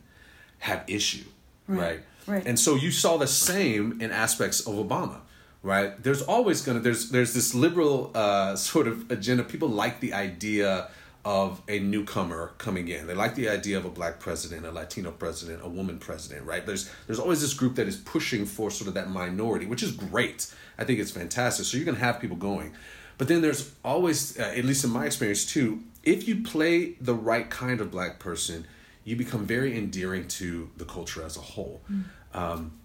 [0.59, 1.25] have issue,
[1.67, 1.79] right?
[1.79, 1.99] right?
[2.25, 2.45] Right.
[2.47, 5.21] And so you saw the same in aspects of Obama,
[5.61, 6.01] right?
[6.01, 9.43] There's always gonna there's there's this liberal uh, sort of agenda.
[9.43, 10.89] People like the idea
[11.25, 13.07] of a newcomer coming in.
[13.07, 16.65] They like the idea of a black president, a Latino president, a woman president, right?
[16.65, 19.91] There's there's always this group that is pushing for sort of that minority, which is
[19.91, 20.53] great.
[20.77, 21.65] I think it's fantastic.
[21.65, 22.73] So you're gonna have people going,
[23.17, 27.13] but then there's always, uh, at least in my experience too, if you play the
[27.13, 28.65] right kind of black person,
[29.03, 31.81] you become very endearing to the culture as a whole.
[31.91, 32.03] Mm.
[32.33, 32.78] Um,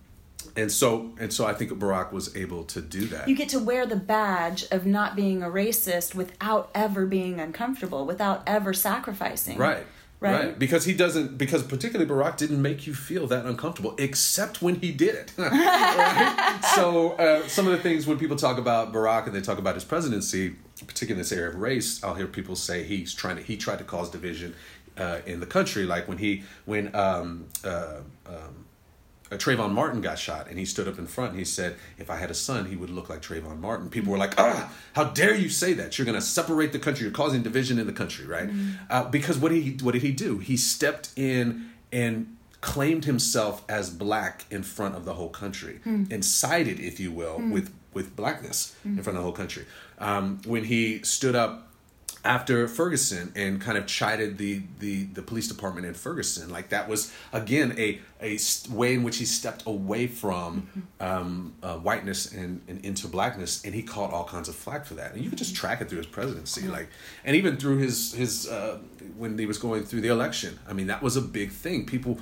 [0.57, 3.28] and so and so I think Barack was able to do that.
[3.28, 8.07] You get to wear the badge of not being a racist without ever being uncomfortable,
[8.07, 9.59] without ever sacrificing.
[9.59, 9.87] Right.
[10.20, 10.46] Right?
[10.46, 10.59] right?
[10.59, 14.90] Because he doesn't, because particularly Barack didn't make you feel that uncomfortable, except when he
[14.90, 15.33] did it.
[15.37, 16.61] right?
[16.74, 19.74] So, uh, some of the things when people talk about Barack and they talk about
[19.74, 23.42] his presidency, particularly in this area of race, I'll hear people say he's trying to,
[23.42, 24.54] he tried to cause division
[24.96, 25.85] uh, in the country.
[25.85, 28.63] Like when he, when um, uh, um,
[29.31, 32.11] uh, Trayvon Martin got shot, and he stood up in front and he said, "If
[32.11, 35.05] I had a son, he would look like Trayvon Martin." People were like, "Ah, how
[35.05, 35.99] dare you say that?
[35.99, 37.05] You're going to separate the country.
[37.05, 38.73] You're causing division in the country, right?" Mm-hmm.
[38.91, 40.39] Uh, because what did he what did he do?
[40.39, 46.11] He stepped in and claimed himself as black in front of the whole country mm.
[46.11, 47.53] and sided, if you will, mm.
[47.53, 49.65] with with blackness in front of the whole country.
[49.99, 51.63] Um, when he stood up
[52.25, 56.49] after Ferguson and kind of chided the, the, the police department in Ferguson.
[56.49, 58.39] Like that was again a a
[58.71, 61.07] way in which he stepped away from mm-hmm.
[61.07, 64.95] um, uh, whiteness and, and into blackness, and he caught all kinds of flack for
[64.95, 65.13] that.
[65.13, 66.73] And you could just track it through his presidency, mm-hmm.
[66.73, 66.89] like
[67.25, 68.79] and even through his his uh,
[69.17, 70.59] when he was going through the election.
[70.67, 71.87] I mean, that was a big thing.
[71.87, 72.19] People.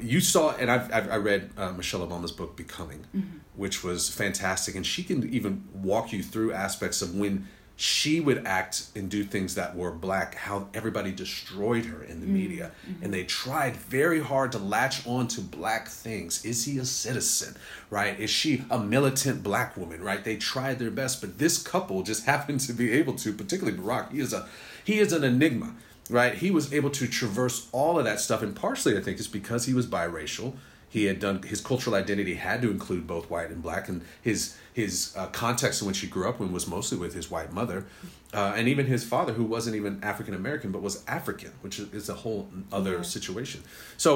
[0.00, 3.38] You saw, and I've, I've I read uh, Michelle Obama's book Becoming, mm-hmm.
[3.54, 8.46] which was fantastic, and she can even walk you through aspects of when she would
[8.46, 12.34] act and do things that were black how everybody destroyed her in the mm-hmm.
[12.34, 12.70] media.
[13.02, 16.44] And they tried very hard to latch on to black things.
[16.44, 17.56] Is he a citizen
[17.90, 18.18] right?
[18.18, 20.22] Is she a militant black woman right?
[20.22, 24.12] They tried their best but this couple just happened to be able to particularly barack
[24.12, 24.48] he is a
[24.84, 25.74] he is an enigma
[26.10, 26.34] right?
[26.34, 29.64] He was able to traverse all of that stuff and partially i think it's because
[29.66, 30.54] he was biracial
[30.94, 34.56] he had done his cultural identity had to include both white and black and his
[34.72, 37.84] his uh, context in which he grew up in was mostly with his white mother
[38.32, 42.08] uh, and even his father who wasn't even african american but was african which is
[42.08, 43.02] a whole other yeah.
[43.02, 43.60] situation
[43.96, 44.10] so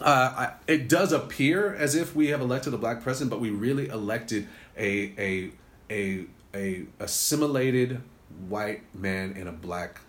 [0.00, 3.50] Uh, I, it does appear as if we have elected a black president, but we
[3.66, 4.42] really elected
[4.88, 4.90] a
[5.28, 5.30] a
[5.90, 8.00] a a assimilated
[8.48, 10.00] white man in a black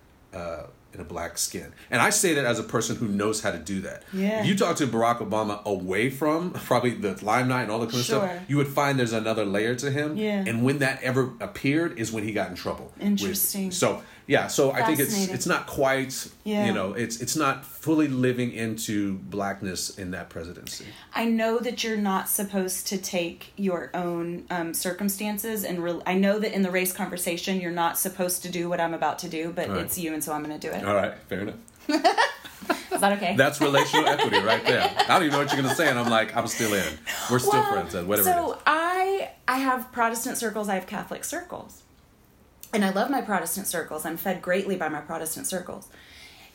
[0.94, 1.72] in a black skin.
[1.90, 4.02] And I say that as a person who knows how to do that.
[4.12, 4.40] Yeah.
[4.40, 8.00] If you talk to Barack Obama away from probably the limelight and all the kind
[8.00, 8.18] of Sure.
[8.28, 10.16] stuff, you would find there's another layer to him.
[10.16, 10.44] Yeah.
[10.46, 12.92] And when that ever appeared is when he got in trouble.
[12.96, 13.70] with- Interesting.
[13.70, 14.02] so
[14.34, 16.14] yeah, so I think it's it's not quite
[16.44, 16.66] Yeah.
[16.66, 18.96] you know, it's it's not fully living into
[19.36, 20.86] blackness in that presidency.
[21.22, 24.24] I know that you're not supposed to take your own
[24.56, 28.48] um, circumstances, and re- I know that in the race conversation, you're not supposed to
[28.58, 29.82] do what I'm about to do, but Right.
[29.84, 30.84] it's you, and so I'm going to do it.
[30.84, 31.60] All right, fair enough.
[31.88, 33.34] Is that okay?
[33.36, 34.84] That's relational equity right there.
[34.98, 36.84] I don't even know what you're gonna say, and I'm like, I'm still in.
[37.30, 38.62] We're still Well, friends, and whatever So it is.
[38.66, 41.82] I I have Protestant circles, I have Catholic circles.
[42.72, 44.06] And I love my Protestant circles.
[44.06, 45.88] I'm fed greatly by my Protestant circles.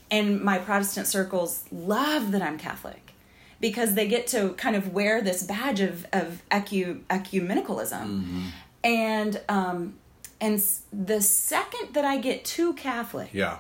[0.09, 3.13] And my Protestant circles love that I'm Catholic
[3.59, 8.01] because they get to kind of wear this badge of, of ecu, ecumenicalism.
[8.05, 8.41] Mm-hmm.
[8.83, 9.95] And um
[10.39, 13.57] and the second that I get too Catholic, Yeah,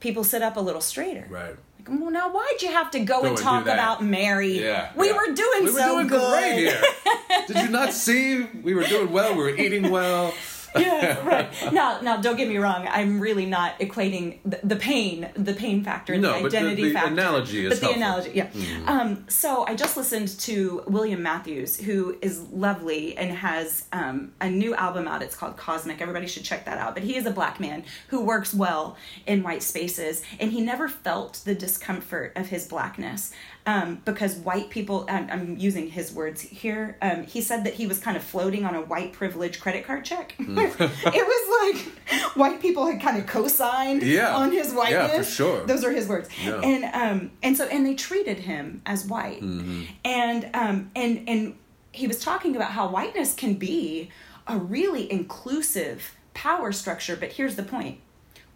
[0.00, 1.26] people sit up a little straighter.
[1.30, 1.54] right.
[1.88, 4.60] Like, well, now why'd you have to go and talk about Mary?
[4.64, 5.16] Yeah, we yeah.
[5.16, 6.30] were doing we were so doing good.
[6.30, 6.82] great here.
[7.48, 8.42] Did you not see?
[8.62, 9.32] We were doing well.
[9.34, 10.34] We were eating well.
[10.76, 11.72] Yeah, right.
[11.72, 12.86] Now, now, don't get me wrong.
[12.90, 16.82] I'm really not equating the, the pain, the pain factor, No, the but the- identity
[16.88, 17.12] the factor.
[17.12, 18.02] analogy is But the helpful.
[18.02, 18.50] analogy, yeah.
[18.86, 24.48] Um, so I just listened to William Matthews, who is lovely and has um, a
[24.50, 25.22] new album out.
[25.22, 26.00] It's called Cosmic.
[26.00, 26.94] Everybody should check that out.
[26.94, 30.88] But he is a black man who works well in white spaces, and he never
[30.88, 33.32] felt the discomfort of his blackness.
[33.64, 36.96] Um, because white people, I'm, I'm using his words here.
[37.00, 40.04] Um, he said that he was kind of floating on a white privilege credit card
[40.04, 40.34] check.
[40.38, 44.34] it was like white people had kind of co-signed Yeah.
[44.34, 45.12] on his whiteness.
[45.12, 45.66] Yeah, for sure.
[45.66, 46.28] Those are his words.
[46.44, 46.60] Yeah.
[46.60, 49.40] And um and so and they treated him as white.
[49.42, 49.82] Mm-hmm.
[50.04, 51.54] And um and and
[51.92, 54.10] he was talking about how whiteness can be
[54.48, 57.98] a really inclusive power structure, but here's the point.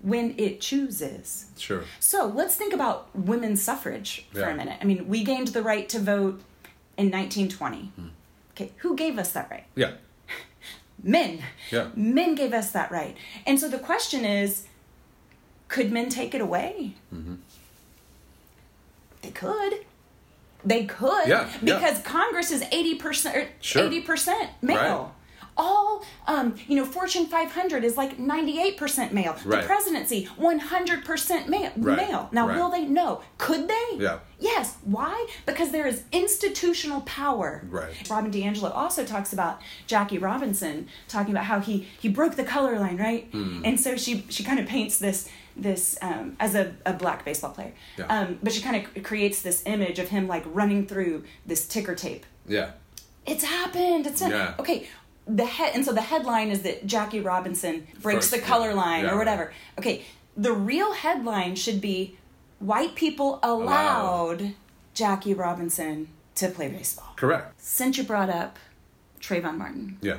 [0.02, 1.46] When it chooses.
[1.56, 1.84] Sure.
[2.00, 4.50] So let's think about women's suffrage for Yeah.
[4.50, 4.78] a minute.
[4.80, 6.40] I mean, we gained the right to vote
[6.96, 7.92] in 1920.
[7.96, 8.08] Hmm.
[8.52, 9.64] Okay, who gave us that right?
[9.74, 9.92] Yeah.
[11.02, 11.42] Men.
[11.70, 11.88] Yeah.
[11.96, 13.16] Men gave us that right.
[13.46, 14.66] And so the question is
[15.68, 16.94] could men take it away?
[17.12, 17.34] Mm-hmm.
[19.22, 19.84] They could.
[20.64, 21.26] They could.
[21.28, 21.78] Yeah, yeah.
[21.78, 23.82] Because Congress is 80% or Sure.
[23.90, 24.76] 80% male.
[25.04, 25.12] Right.
[25.58, 29.36] All, um, you know, Fortune 500 is like 98% male.
[29.44, 29.62] Right.
[29.62, 31.72] The presidency, 100% male.
[31.76, 32.28] Right, male.
[32.32, 32.56] Now, right.
[32.56, 32.84] will they?
[32.84, 33.22] No.
[33.38, 33.96] Could they?
[33.96, 34.18] Yeah.
[34.38, 34.76] Yes.
[34.84, 35.26] Why?
[35.46, 37.64] Because there is institutional power.
[37.70, 37.94] Right.
[38.10, 42.78] Robin DiAngelo also talks about Jackie Robinson talking about how he he broke the color
[42.78, 43.24] line, right?
[43.32, 43.62] Hmm.
[43.64, 47.50] And so she she kind of paints this this um, as a, a black baseball
[47.52, 48.04] player, Yeah.
[48.08, 51.94] um, but she kind of creates this image of him like running through this ticker
[51.94, 52.26] tape.
[52.46, 52.72] Yeah.
[53.24, 54.06] It's happened.
[54.06, 54.54] It's Yeah.
[54.58, 54.86] okay.
[55.26, 59.04] The head and so the headline is that Jackie Robinson breaks First, the color line
[59.04, 59.52] Yeah, or whatever.
[59.78, 60.04] Okay,
[60.36, 62.16] the real headline should be
[62.60, 64.54] white people allowed
[64.94, 67.12] Jackie Robinson to play baseball.
[67.16, 67.54] Correct.
[67.60, 68.58] Since you brought up
[69.20, 70.18] Trayvon Martin Yeah.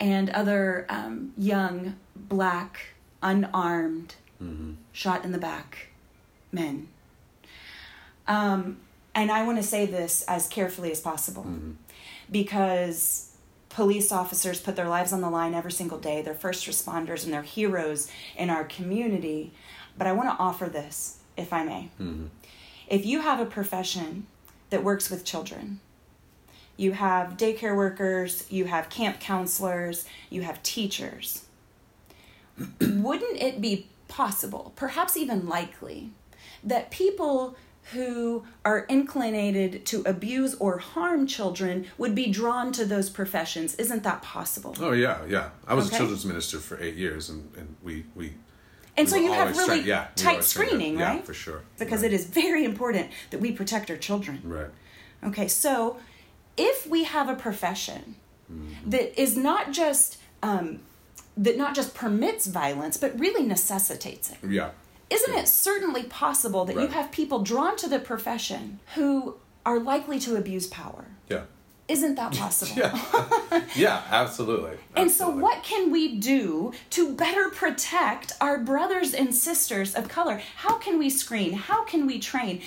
[0.00, 4.14] and other um, young black unarmed
[4.92, 5.88] shot in the back
[6.52, 6.88] men.
[8.26, 8.78] Um,
[9.14, 11.46] and I want to say this as carefully as possible
[12.30, 13.30] because
[13.74, 16.22] police officers put their lives on the line every single day.
[16.22, 19.52] They're first responders and they're heroes in our community.
[19.98, 21.90] But I want to offer this, if I may.
[22.00, 22.26] Mm-hmm.
[22.86, 24.28] If you have a profession
[24.70, 25.80] that works with children,
[26.76, 31.44] you have daycare workers, you have camp counselors, you have teachers.
[32.80, 36.10] Wouldn't it be possible, perhaps even likely,
[36.62, 37.56] that people
[37.92, 43.74] who are inclinated to abuse or harm children would be drawn to those professions?
[43.76, 44.74] Isn't that possible?
[44.80, 45.50] Oh yeah, yeah.
[45.66, 45.96] I was Okay.
[45.96, 48.32] a children's minister for eight years, and, and we we.
[48.96, 51.26] And we so you have really trying- yeah, tight always trying to- screening, yeah, right?
[51.26, 51.62] for sure.
[51.78, 52.12] Because right.
[52.12, 54.40] it is very important that we protect our children.
[54.44, 54.70] Right.
[55.24, 55.98] Okay, so
[56.56, 58.16] if we have a profession
[58.52, 58.90] Mm-hmm.
[58.90, 60.80] that is not just um,
[61.34, 64.70] that not just permits violence, but really necessitates it, Yeah.
[65.14, 70.18] Isn't it certainly possible that you have people drawn to the profession who are likely
[70.20, 71.04] to abuse power?
[71.28, 71.42] Yeah.
[71.88, 72.76] Isn't that possible?
[72.82, 73.64] Yeah.
[73.76, 74.02] yeah.
[74.10, 74.76] Absolutely.
[74.96, 80.40] And so, what can we do to better protect our brothers and sisters of color?
[80.56, 81.52] How can we screen?
[81.52, 82.62] How can we train?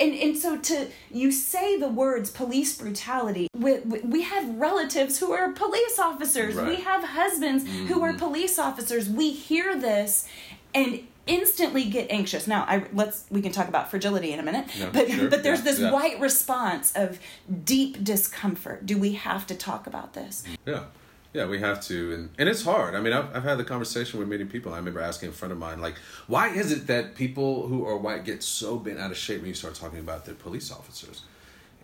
[0.00, 5.32] And, and so to you say the words police brutality we, we- have relatives who
[5.32, 6.62] are police officers Right.
[6.66, 6.76] Mm-hmm.
[6.78, 10.26] we have husbands who are police officers we hear this
[10.74, 12.46] and instantly get anxious.
[12.46, 15.28] Now, I let's we can talk about fragility in a minute, Yeah, but sure.
[15.30, 15.92] but there's Yeah, this yeah.
[15.92, 17.18] white response of
[17.64, 18.86] deep discomfort.
[18.86, 20.44] Do we have to talk about this?
[20.66, 20.84] Yeah,
[21.32, 22.94] yeah, we have to, and and it's hard.
[22.94, 24.72] I mean, I've I've had the conversation with many people.
[24.74, 25.94] I remember asking a friend of mine, like,
[26.26, 29.48] why is it that people who are white get so bent out of shape when
[29.48, 31.22] you start talking about their police officers?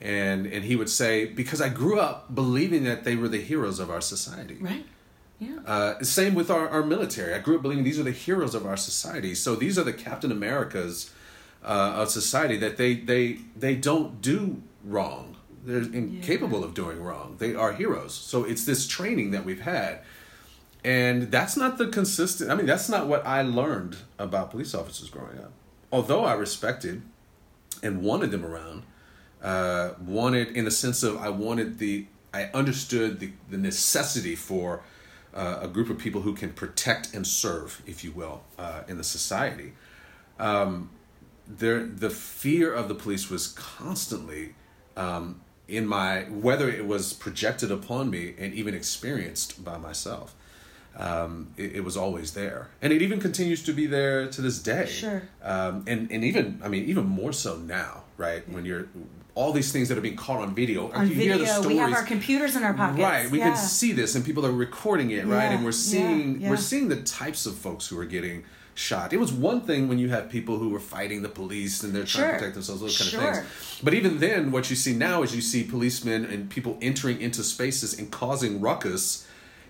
[0.00, 3.80] And and he would say, because I grew up believing that they were the heroes
[3.80, 4.56] of our society.
[4.60, 4.84] Right?
[5.38, 5.58] Yeah.
[5.66, 7.34] Uh, same with our, our military.
[7.34, 9.34] I grew up believing these are the heroes of our society.
[9.34, 11.12] So these are the Captain Americas
[11.64, 15.36] uh, of society that they they they don't do wrong.
[15.64, 17.36] They're incapable of doing wrong.
[17.38, 18.14] They are heroes.
[18.14, 20.00] So it's this training that we've had,
[20.84, 22.50] and that's not the consistent.
[22.50, 25.52] I mean, that's not what I learned about police officers growing up.
[25.92, 27.02] Although I respected
[27.82, 28.84] and wanted them around,
[29.42, 34.82] uh, wanted in the sense of I wanted the I understood the the necessity for
[35.34, 38.96] uh, a group of people who can protect and serve, if you will, uh, in
[38.96, 39.72] the society.
[40.38, 40.90] Um,
[41.46, 44.54] there, the fear of the police was constantly
[44.96, 50.34] um, in my whether it was projected upon me and even experienced by myself.
[50.96, 54.58] Um, it, it was always there, and it even continues to be there to this
[54.58, 54.86] day.
[54.86, 55.22] Sure.
[55.42, 58.48] Um, and and even I mean even more so now, right?
[58.48, 58.88] When you're
[59.38, 61.76] all these things that are being caught on video, On you hear the video, we
[61.76, 63.00] have our computers in our pockets.
[63.00, 63.50] Right, we yeah.
[63.50, 65.44] can see this, and people are recording it, right?
[65.44, 68.42] Yeah, And we're seeing yeah, we're seeing the types of folks who are getting
[68.74, 69.12] shot.
[69.12, 72.04] It was one thing when you have people who were fighting the police and they're
[72.04, 72.32] trying Sure.
[72.32, 73.30] to protect themselves, those kind Sure.
[73.30, 73.80] of things.
[73.84, 77.44] But even then, what you see now is you see policemen and people entering into
[77.44, 79.24] spaces and causing ruckus.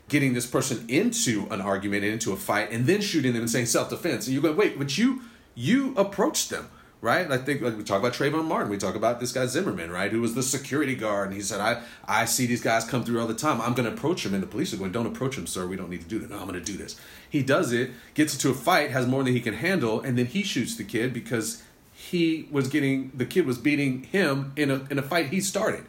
[0.09, 3.51] Getting this person into an argument and into a fight, and then shooting them and
[3.51, 5.21] saying self defense, and you go, wait, but you
[5.55, 6.69] you approached them,
[7.01, 7.31] right?
[7.31, 10.11] I think like we talk about Trayvon Martin, we talk about this guy Zimmerman, right,
[10.11, 13.21] who was the security guard, and he said, I I see these guys come through
[13.21, 13.61] all the time.
[13.61, 15.67] I'm going to approach him, and the police are going, don't approach him, sir.
[15.67, 16.31] We don't need to do that.
[16.31, 17.01] No, I'm going to do this.
[17.29, 20.27] He does it, gets into a fight, has more than he can handle, and then
[20.27, 24.87] he shoots the kid because he was getting the kid was beating him in a
[24.91, 25.85] in a fight he started,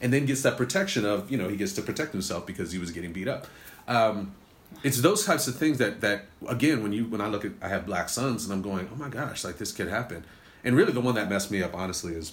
[0.00, 2.78] and then gets that protection of you know he gets to protect himself because he
[2.78, 3.46] was getting beat up.
[3.88, 4.34] Um,
[4.82, 7.68] it's those types of things that that again when you when I look at I
[7.68, 10.24] have black sons and I'm going oh my gosh like this could happen,
[10.64, 12.32] and really the one that messed me up honestly is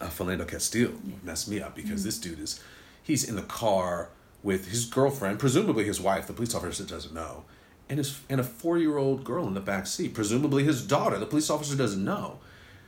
[0.00, 2.60] uh, Philando Castile messed me up because this dude is
[3.02, 4.08] he's in the car
[4.42, 7.44] with his girlfriend presumably his wife the police officer doesn't know
[7.88, 11.18] and his and a four year old girl in the back seat presumably his daughter
[11.18, 12.38] the police officer doesn't know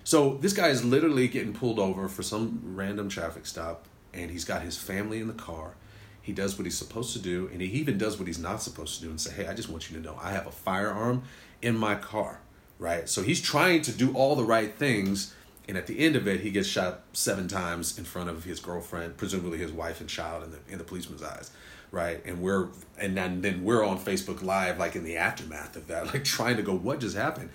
[0.04, 4.44] so this guy is literally getting pulled over for some random traffic stop, and he's
[4.44, 5.74] got his family in the car.
[6.20, 8.96] He does what he's supposed to do, and he even does what he's not supposed
[8.96, 11.22] to do and say, Hey, I just want you to know I have a firearm
[11.62, 12.40] in my car.
[12.84, 13.08] Right?
[13.08, 15.34] So he's trying to do all the right things,
[15.66, 18.60] and at the end of it, he gets shot seven times in front of his
[18.60, 21.50] girlfriend, presumably his wife and child in the in the policeman's eyes.
[21.90, 22.22] Right.
[22.26, 22.68] And we're
[22.98, 26.58] and then, then we're on Facebook Live like in the aftermath of that, like trying
[26.58, 27.48] to go, what just happened?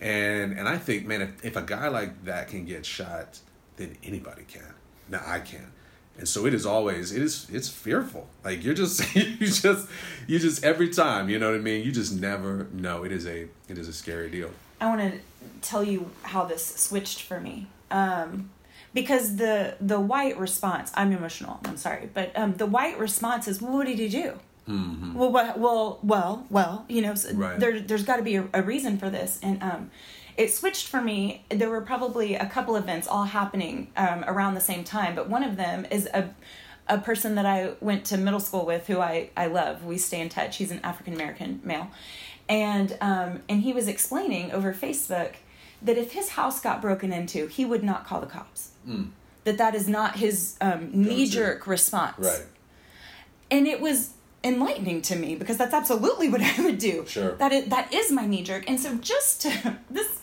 [0.00, 3.40] And and I think, man, if, if a guy like that can get shot,
[3.78, 4.72] then anybody can.
[5.08, 5.72] Now I can.
[6.16, 8.28] And so it is always it is it's fearful.
[8.44, 9.88] Like you're just you just
[10.28, 11.84] you just every time, you know what I mean?
[11.84, 13.02] You just never know.
[13.02, 14.52] It is a it is a scary deal.
[14.80, 15.18] I want to
[15.62, 17.66] tell you how this switched for me.
[17.90, 18.50] Um,
[18.94, 21.60] because the the white response, I'm emotional.
[21.64, 24.32] I'm sorry, but um, the white response is, well, what did he do?
[24.68, 27.60] Well, what, well, well, well, you know, so Right.
[27.60, 29.90] there there's got to be a, a reason for this, and um,
[30.36, 31.44] it switched for me.
[31.50, 35.44] There were probably a couple events all happening um, around the same time, but one
[35.44, 36.30] of them is a
[36.88, 39.84] a person that I went to middle school with, who I I love.
[39.84, 40.56] We stay in touch.
[40.56, 41.88] He's an African American male,
[42.48, 45.34] and um, and he was explaining over Facebook
[45.82, 48.70] that if his house got broken into, he would not call the cops.
[49.44, 52.42] That that is not his um, knee jerk response Right.
[53.50, 54.10] and it was
[54.42, 57.04] enlightening to me because that's absolutely what I would do.
[57.06, 57.32] Sure.
[57.36, 58.64] That is, that is my knee jerk.
[58.68, 60.20] And so just to, this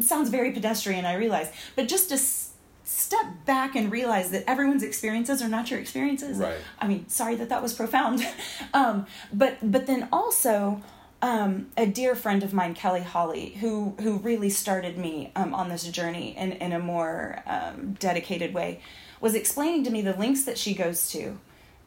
[0.00, 2.52] sounds very pedestrian, I realize, but just to s-
[2.84, 6.38] step back and realize that everyone's experiences are not your experiences.
[6.38, 6.56] Right.
[6.78, 8.26] I mean, sorry that that was profound.
[8.74, 10.82] um, but but then also
[11.22, 15.68] um, a dear friend of mine, Kelly Holly, who who really started me um, on
[15.68, 18.80] this journey in in a more um, dedicated way,
[19.20, 21.38] was explaining to me the links that she goes to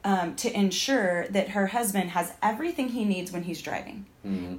[0.04, 4.06] um, to ensure that her husband has everything he needs when he's driving.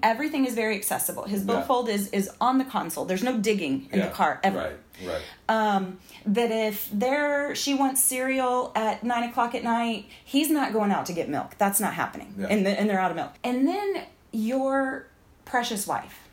[0.03, 1.22] Everything is very accessible.
[1.24, 1.51] His Mm-hmm.
[1.51, 1.57] Yeah.
[1.57, 3.05] billfold is is on the console.
[3.07, 5.22] There's no digging in the car ever Right, right.
[5.49, 10.90] um, that if there she wants cereal at nine o'clock at night, he's not going
[10.90, 11.55] out to get milk.
[11.59, 12.49] That's not happening, Yeah.
[12.51, 13.32] and the, and they're out of milk.
[13.42, 14.03] And then
[14.35, 15.07] your
[15.45, 16.28] precious wife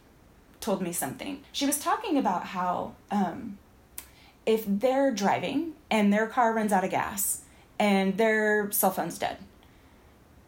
[0.59, 1.43] told me something.
[1.51, 3.57] She was talking about how um,
[4.45, 7.41] if they're driving and their car runs out of gas
[7.79, 9.37] and their cell phone's dead,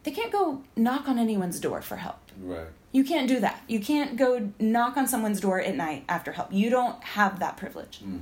[0.04, 2.68] they can't go knock on anyone's door for help Right.
[2.91, 3.64] You can't do that.
[3.68, 6.51] You can't go knock on someone's door at night after help.
[6.51, 8.01] You don't have that privilege.
[8.04, 8.20] Mm-hmm.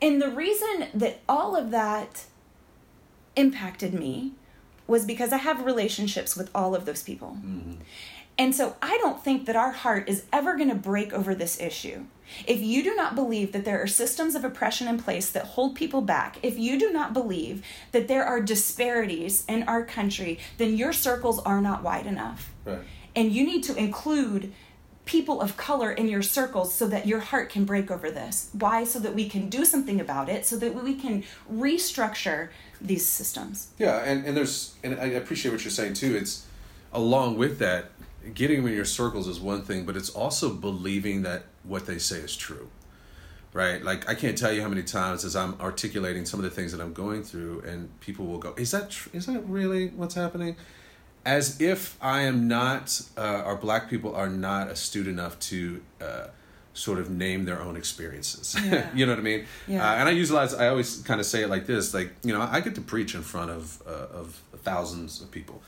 [0.00, 2.24] And the reason that all of that
[3.36, 4.32] impacted me
[4.88, 7.36] was because I have relationships with all of those people.
[7.38, 7.74] Mm-hmm.
[8.38, 11.60] And so I don't think that our heart is ever going to break over this
[11.60, 12.04] issue.
[12.46, 15.74] If you do not believe that there are systems of oppression in place that hold
[15.74, 20.76] people back, if you do not believe that there are disparities in our country, then
[20.76, 22.52] your circles are not wide enough.
[22.64, 22.78] Right.
[23.16, 24.52] And you need to include
[25.08, 28.50] people of color in your circles so that your heart can break over this.
[28.52, 28.84] Why?
[28.84, 33.68] So that we can do something about it, so that we can restructure these systems.
[33.78, 36.14] Yeah, and, and there's, and I appreciate what you're saying too.
[36.14, 36.46] It's
[36.92, 37.86] along with that,
[38.34, 41.98] getting them in your circles is one thing, but it's also believing that what they
[41.98, 42.68] say is true.
[43.54, 43.82] Right?
[43.82, 46.70] Like, I can't tell you how many times as I'm articulating some of the things
[46.72, 50.14] that I'm going through, and people will go, Is that, tr- is that really what's
[50.14, 50.54] happening?
[51.28, 56.28] As if I am not, uh, or black people are not astute enough to uh,
[56.72, 58.56] sort of name their own experiences.
[58.64, 58.88] Yeah.
[58.94, 59.44] you know what I mean?
[59.66, 59.86] Yeah.
[59.86, 60.50] Uh, and I use a lot.
[60.50, 62.80] Of, I always kind of say it like this: like you know, I get to
[62.80, 65.60] preach in front of uh, of thousands of people,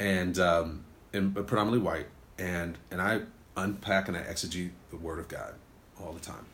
[0.00, 3.20] and um, and predominantly white, and and I
[3.56, 5.54] unpack and I exegete the Word of God
[6.00, 6.46] all the time,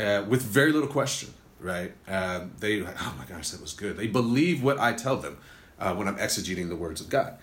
[0.00, 1.32] uh, with very little question.
[1.60, 1.92] Right?
[2.08, 3.96] Uh, they, oh my gosh, that was good.
[3.96, 5.38] They believe what I tell them
[5.78, 7.38] when I'm exegeting the words of God.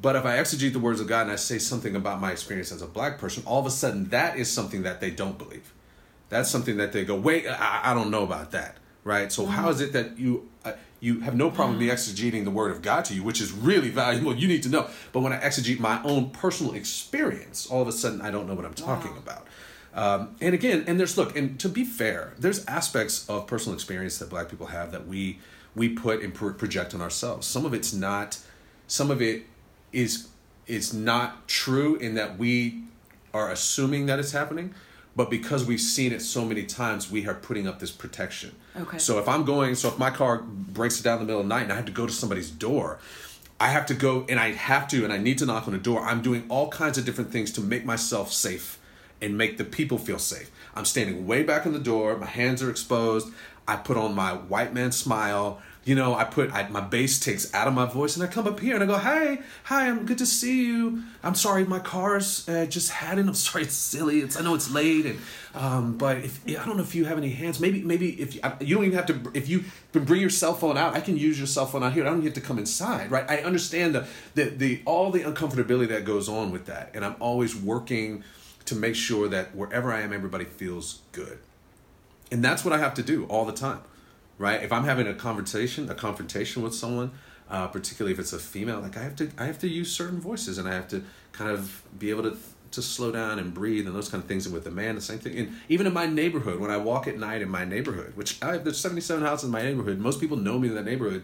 [0.00, 2.72] But if I exegete the words of God and I say something about my experience
[2.72, 5.72] as a black person, all of a sudden that is something that they don't believe.
[6.28, 9.30] That's something that they go, wait, I, I don't know about that, right?
[9.30, 10.72] So how is it that you uh,
[11.02, 13.90] you have no problem me exegeting the word of God to you, which is really
[13.90, 14.36] valuable.
[14.36, 14.88] You need to know.
[15.12, 18.54] But when I exegete my own personal experience, all of a sudden I don't know
[18.54, 19.18] what I'm talking wow.
[19.18, 19.46] about.
[19.94, 24.18] Um, and again, and there's look, and to be fair, there's aspects of personal experience
[24.18, 25.40] that Black people have that we
[25.74, 27.46] we put and project on ourselves.
[27.46, 28.38] Some of it's not.
[28.86, 29.46] Some of it
[29.92, 30.28] is
[30.66, 32.82] is not true in that we
[33.34, 34.74] are assuming that it's happening
[35.14, 38.54] but because we've seen it so many times we are putting up this protection.
[38.76, 38.98] Okay.
[38.98, 41.54] So if i'm going so if my car breaks down in the middle of the
[41.54, 42.98] night and i have to go to somebody's door
[43.60, 45.78] i have to go and i have to and i need to knock on the
[45.78, 48.78] door i'm doing all kinds of different things to make myself safe
[49.20, 50.50] and make the people feel safe.
[50.74, 53.28] I'm standing way back in the door my hands are exposed
[53.68, 57.52] i put on my white man smile you know, I put I, my bass takes
[57.52, 60.06] out of my voice, and I come up here and I go, hey, hi, I'm
[60.06, 61.02] good to see you.
[61.24, 63.26] I'm sorry, my car's uh, just had it.
[63.26, 64.20] I'm sorry, it's silly.
[64.20, 65.18] It's I know it's late, and
[65.54, 68.40] um, but if I don't know if you have any hands, maybe maybe if you,
[68.60, 71.36] you don't even have to, if you bring your cell phone out, I can use
[71.36, 72.06] your cell phone out here.
[72.06, 73.28] I don't have to come inside, right?
[73.28, 77.16] I understand the the the all the uncomfortability that goes on with that, and I'm
[77.18, 78.22] always working
[78.66, 81.40] to make sure that wherever I am, everybody feels good,
[82.30, 83.80] and that's what I have to do all the time
[84.38, 84.62] right?
[84.62, 87.12] If I'm having a conversation, a confrontation with someone,
[87.50, 90.20] uh, particularly if it's a female, like I have to, I have to use certain
[90.20, 92.36] voices, and I have to kind of be able to
[92.72, 94.46] to slow down and breathe and those kind of things.
[94.46, 95.38] And with a man, the same thing.
[95.38, 98.52] And even in my neighborhood, when I walk at night in my neighborhood, which I
[98.52, 101.22] have, there's 77 houses in my neighborhood, most people know me in that neighborhood,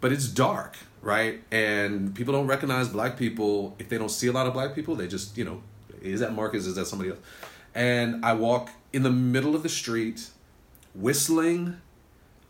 [0.00, 1.42] but it's dark, right?
[1.50, 4.94] And people don't recognize black people if they don't see a lot of black people.
[4.94, 5.62] They just, you know,
[6.02, 6.66] is that Marcus?
[6.66, 7.20] Is that somebody else?
[7.74, 10.30] And I walk in the middle of the street,
[10.94, 11.80] whistling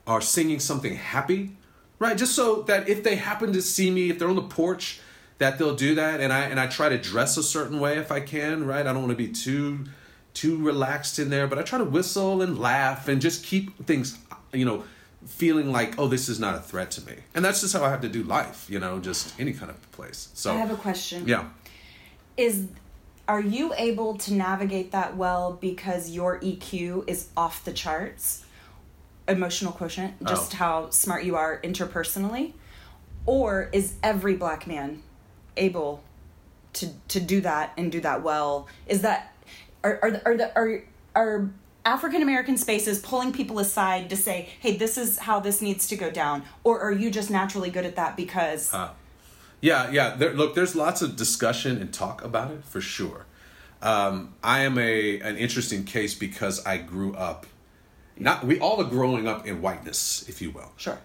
[0.06, 1.56] are singing something happy,
[1.98, 2.16] right?
[2.16, 5.00] Just so that if they happen to see me, if they're on the porch,
[5.38, 6.20] that they'll do that.
[6.20, 8.86] And I and I try to dress a certain way if I can, right?
[8.86, 9.84] I don't want to be too
[10.34, 14.18] too relaxed in there, but I try to whistle and laugh and just keep things,
[14.52, 14.84] you know,
[15.26, 17.14] feeling like, oh, this is not a threat to me.
[17.34, 19.92] And that's just how I have to do life, you know, just any kind of
[19.92, 20.28] place.
[20.34, 21.26] So I have a question.
[21.26, 21.48] Yeah.
[22.36, 22.66] Is
[23.28, 28.44] are you able to navigate that well because your EQ is off the charts?
[29.28, 30.56] Emotional quotient, just oh.
[30.56, 32.52] how smart you are interpersonally?
[33.24, 35.02] Or is every black man
[35.56, 36.02] able
[36.74, 38.68] to to do that and do that well?
[38.86, 39.34] Is that
[39.82, 40.82] are are are the are
[41.14, 41.50] are
[41.84, 45.96] African American spaces pulling people aside to say, "Hey, this is how this needs to
[45.96, 48.72] go down," or are you just naturally good at that because?
[48.72, 48.90] Uh,
[49.60, 50.14] yeah, yeah.
[50.16, 53.26] There, look, there's lots of discussion and talk about it for sure.
[53.82, 57.46] Um, I am a an interesting case because I grew up
[58.18, 60.72] not we all are growing up in whiteness, if you will.
[60.76, 60.98] Sure.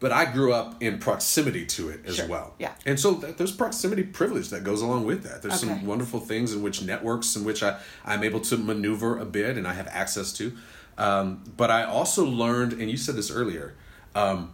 [0.00, 2.26] But I grew up in proximity to it as sure.
[2.26, 2.54] well.
[2.58, 2.72] Yeah.
[2.84, 5.42] And so th- there's proximity privilege that goes along with that.
[5.42, 5.74] There's okay.
[5.74, 9.56] some wonderful things in which networks in which I, I'm able to maneuver a bit
[9.56, 10.52] and I have access to.
[10.98, 13.74] Um, but I also learned, and you said this earlier,
[14.14, 14.52] um,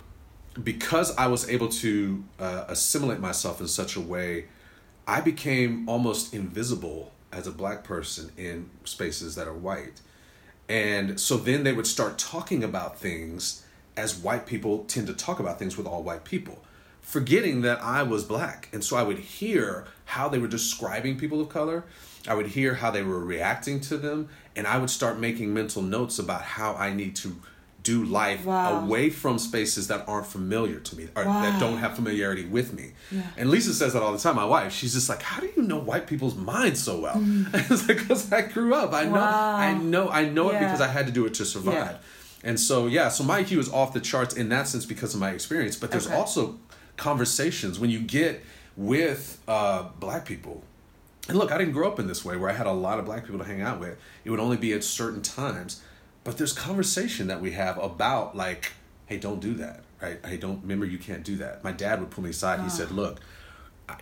[0.62, 4.46] because I was able to uh, assimilate myself in such a way,
[5.06, 10.00] I became almost invisible as a black person in spaces that are white.
[10.68, 13.64] And so then they would start talking about things
[13.96, 16.64] as white people tend to talk about things with all white people.
[17.08, 18.68] forgetting that I was black.
[18.70, 21.84] And so I would hear how they were describing people of color.
[22.28, 25.80] I would hear how they were reacting to them, and I would start making mental
[25.80, 27.40] notes about how I need to
[27.92, 28.80] do life Wow.
[28.84, 31.42] away from spaces that aren't familiar to me or Wow.
[31.42, 32.86] that don't have familiarity with me.
[33.10, 33.22] Yeah.
[33.38, 34.36] And Lisa says that all the time.
[34.36, 37.18] My wife, she's just like, "How do you know white people's minds so well?"
[37.54, 38.92] it's like because I grew up.
[38.92, 39.14] I know.
[39.14, 39.68] Mm.
[39.68, 40.08] I know.
[40.20, 41.74] I know it because I had to do it to survive.
[41.74, 42.48] Yeah.
[42.48, 45.20] And so yeah, so my IQ is off the charts in that sense because of
[45.20, 45.76] my experience.
[45.76, 46.16] But there's Okay.
[46.16, 46.56] also
[46.96, 48.44] conversations when you get
[48.76, 50.62] with uh, black people.
[51.28, 53.04] And look, I didn't grow up in this way where I had a lot of
[53.04, 53.96] black people to hang out with.
[54.24, 55.80] It would only be at certain times.
[56.28, 58.72] But there's conversation that we have about like,
[59.06, 60.18] hey, don't do that, right?
[60.22, 61.64] Hey, don't remember you can't do that.
[61.64, 62.60] My dad would pull me aside.
[62.60, 62.94] He said, ah.
[62.94, 63.20] look,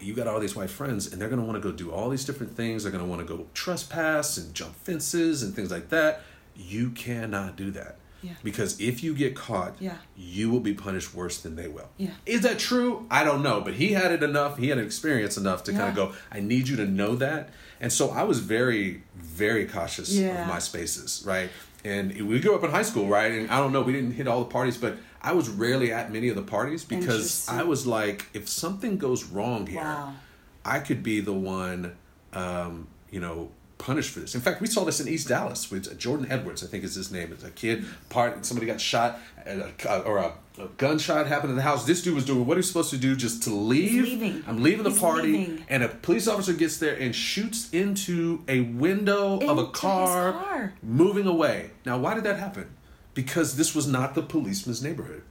[0.01, 2.11] you got all these white friends and they're going to want to go do all
[2.11, 2.83] these different things.
[2.83, 6.23] They're going to want to go trespass and jump fences and things like that.
[6.57, 7.95] You cannot do that.
[8.23, 8.33] Yeah.
[8.43, 9.99] Because if you get caught, Yeah.
[10.17, 11.91] you will be punished worse than they will.
[11.97, 12.11] Yeah.
[12.25, 13.07] Is that true?
[13.09, 14.59] I don't know, but he had it enough.
[14.59, 16.13] He had experience enough to kind of go.
[16.33, 17.51] I need you to know that,
[17.81, 21.51] and so I was very, very cautious of my spaces, right?
[21.87, 23.31] And we grew up in high school, right?
[23.31, 26.13] And I don't know, we didn't hit all the parties, but I was rarely at
[26.13, 30.15] many of the parties because I was like, if something goes wrong here, Wow.
[30.65, 31.97] I could be the one,
[32.33, 34.35] um, you know, punished for this.
[34.35, 37.13] In fact, we saw this in East Dallas with Jordan Edwards, I think is his
[37.13, 37.31] name.
[37.33, 41.63] It's a kid, part somebody got shot, uh, or a, a gunshot happened in the
[41.63, 41.85] house.
[41.85, 44.05] This dude was doing what he's supposed to do, just to leave.
[44.05, 44.45] leaving.
[44.47, 45.65] I'm leaving the He's party, leaving.
[45.69, 50.73] and a police officer gets there and shoots into a window of a car, car.
[50.83, 51.71] moving away.
[51.85, 52.69] Now, why did that happen?
[53.15, 55.23] Because this was not the policeman's neighborhood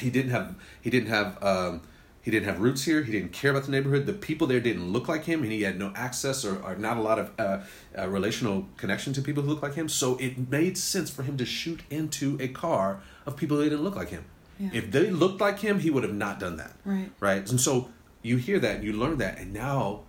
[0.00, 1.80] he didn't have he didn't have um,
[2.24, 3.02] he didn't have roots here.
[3.02, 4.06] He didn't care about the neighborhood.
[4.06, 6.96] The people there didn't look like him, and he had no access or, or not
[6.96, 7.60] a lot of uh,
[7.98, 9.88] uh, relational connection to people who look like him.
[9.90, 13.82] So it made sense for him to shoot into a car of people that didn't
[13.84, 14.24] look like him.
[14.58, 14.70] Yeah.
[14.72, 16.72] If they looked like him, he would have not done that.
[16.84, 17.10] Right.
[17.20, 17.48] Right.
[17.50, 17.90] And so
[18.22, 20.00] you hear that, and you learn that, and now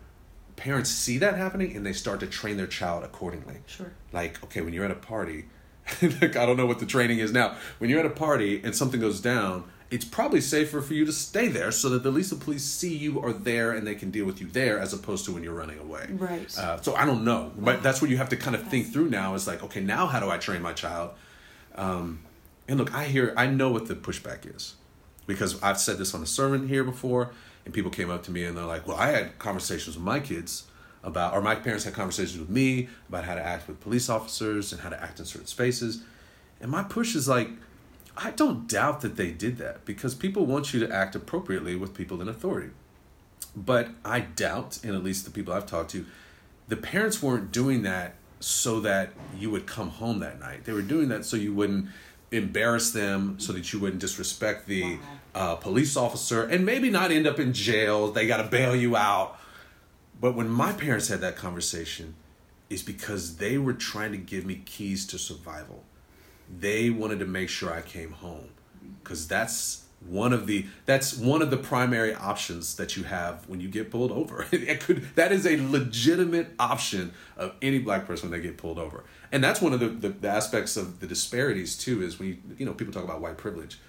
[0.55, 3.91] parents see that happening, and they start to train their child accordingly Sure.
[4.13, 5.45] like okay when you're at a party
[6.01, 8.74] like i don't know what the training is now when you're at a party and
[8.74, 12.32] something goes down it's probably safer for you to stay there so that at least
[12.32, 15.26] the police see you are there and they can deal with you there as opposed
[15.26, 16.08] to when you're running away.
[16.12, 16.58] Right.
[16.58, 19.10] uh, so i don't know but that's what you have to kind of think through
[19.10, 21.12] now is like okay now how do i train my child?
[21.76, 22.22] Um,
[22.68, 24.76] and look i hear i know what the pushback is
[25.28, 27.32] because i've said this on a sermon here before
[27.66, 30.20] and people came up to me and they're like well i had conversations with my
[30.20, 30.66] kids
[31.06, 34.74] about or my parents had conversations with me about how to act with police officers
[34.74, 36.04] and how to act in certain spaces.
[36.60, 37.50] And my push is like
[38.18, 41.93] i don't doubt that they did that because people want you to act appropriately with
[41.93, 42.72] people in authority.
[43.55, 46.05] But i doubt and at least the people i've talked to
[46.68, 50.66] the parents weren't doing that so that you would come home that night.
[50.66, 51.88] They were doing that so you wouldn't
[52.32, 54.97] embarrass them so that you wouldn't disrespect the
[55.34, 58.95] uh, police officer and maybe not end up in jail they got to bail you
[58.95, 59.39] out.
[60.20, 62.16] But when my parents had that conversation,
[62.70, 65.84] is because they were trying to give me keys to survival.
[66.50, 68.50] They wanted to make sure I came home
[69.04, 73.60] because that's one of the that's one of the primary options that you have when
[73.60, 74.46] you get pulled over.
[74.52, 78.78] it could that is a legitimate option of any black person when they get pulled
[78.78, 82.04] over, and that's one of the, the, the aspects of the disparities too.
[82.04, 83.80] Is when you you know people talk about white privilege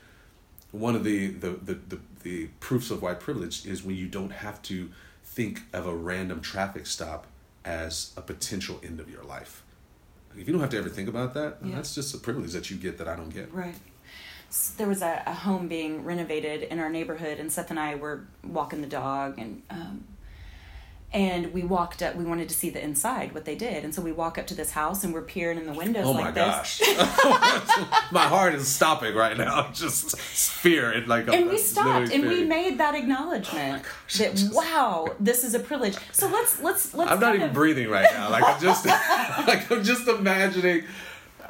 [0.73, 4.31] one of the the, the, the the proofs of white privilege is when you don't
[4.31, 4.91] have to
[5.25, 7.27] think of a random traffic stop
[7.65, 9.63] as a potential end of your life.
[10.39, 11.77] If you don't have to ever think about that, Yeah.
[11.77, 13.53] that's just a privilege that you get that I don't get.
[13.53, 13.75] Right.
[14.49, 17.95] S- There was a, a home being renovated in our neighborhood, and Seth and I
[17.95, 20.05] were walking the dog, and um,
[21.17, 22.15] and we walked up.
[22.15, 24.55] We wanted to see the inside, what they did, and so we walk up to
[24.55, 26.79] this house, and we're peering in the windows Oh like my this.
[26.79, 26.81] gosh.
[28.13, 29.71] my heart is stopping right now.
[29.73, 34.33] Just fear it like and we stopped and we made that acknowledgement oh gosh, that
[34.37, 37.89] just- wow this is a privilege so let's let's let's I'm not even of- breathing
[37.89, 38.31] right now.
[38.31, 38.85] Like I'm just
[39.47, 40.85] like I'm just imagining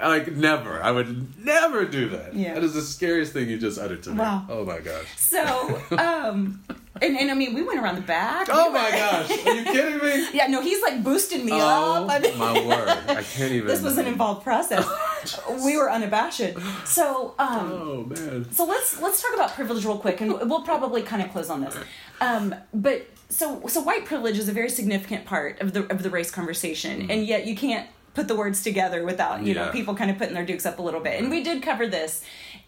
[0.02, 0.82] like never.
[0.82, 2.34] I would never do that.
[2.34, 2.54] Yeah.
[2.54, 4.18] That is the scariest thing you just uttered to me.
[4.18, 4.46] Wow.
[4.48, 5.06] Oh my gosh.
[5.16, 6.62] so um
[7.02, 9.46] and, and i mean we went around the back Oh We my went- gosh.
[9.46, 10.28] Are you kidding me?
[10.34, 11.58] yeah no he's like boosting me Oh
[12.04, 12.88] up I mean, my word.
[12.88, 14.86] I can't even this was an involved process
[15.64, 16.40] we were unabashed
[16.86, 18.50] so um Oh man.
[18.50, 21.60] so let's let's talk about privilege real quick and we'll probably kind of close on
[21.60, 21.76] this
[22.22, 26.08] um, but so so white privilege is a very significant part of the of the
[26.08, 27.86] race conversation and yet you can't
[28.16, 29.72] put the words together without you know Mm-hmm.
[29.78, 32.24] People kind of putting their dukes up a little bit and we did cover this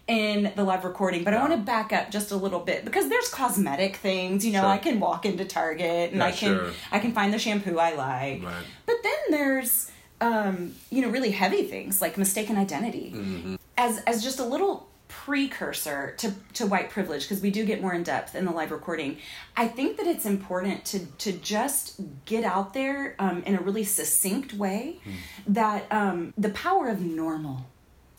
[0.07, 3.09] in the live recording but i want to back up just a little bit because
[3.09, 4.69] there's cosmetic things you know Sure.
[4.69, 6.71] i can walk into target and Yeah, i can sure.
[6.91, 8.65] i can find the shampoo i like Right.
[8.85, 9.91] but then there's
[10.21, 13.55] um, you know really heavy things like mistaken identity Mm-hmm.
[13.77, 17.93] as as just a little precursor to, to white privilege because we do get more
[17.93, 19.17] in depth in the live recording
[19.57, 23.83] i think that it's important to to just get out there um, in a really
[23.83, 25.13] succinct way mm.
[25.47, 27.65] that um, the power of normal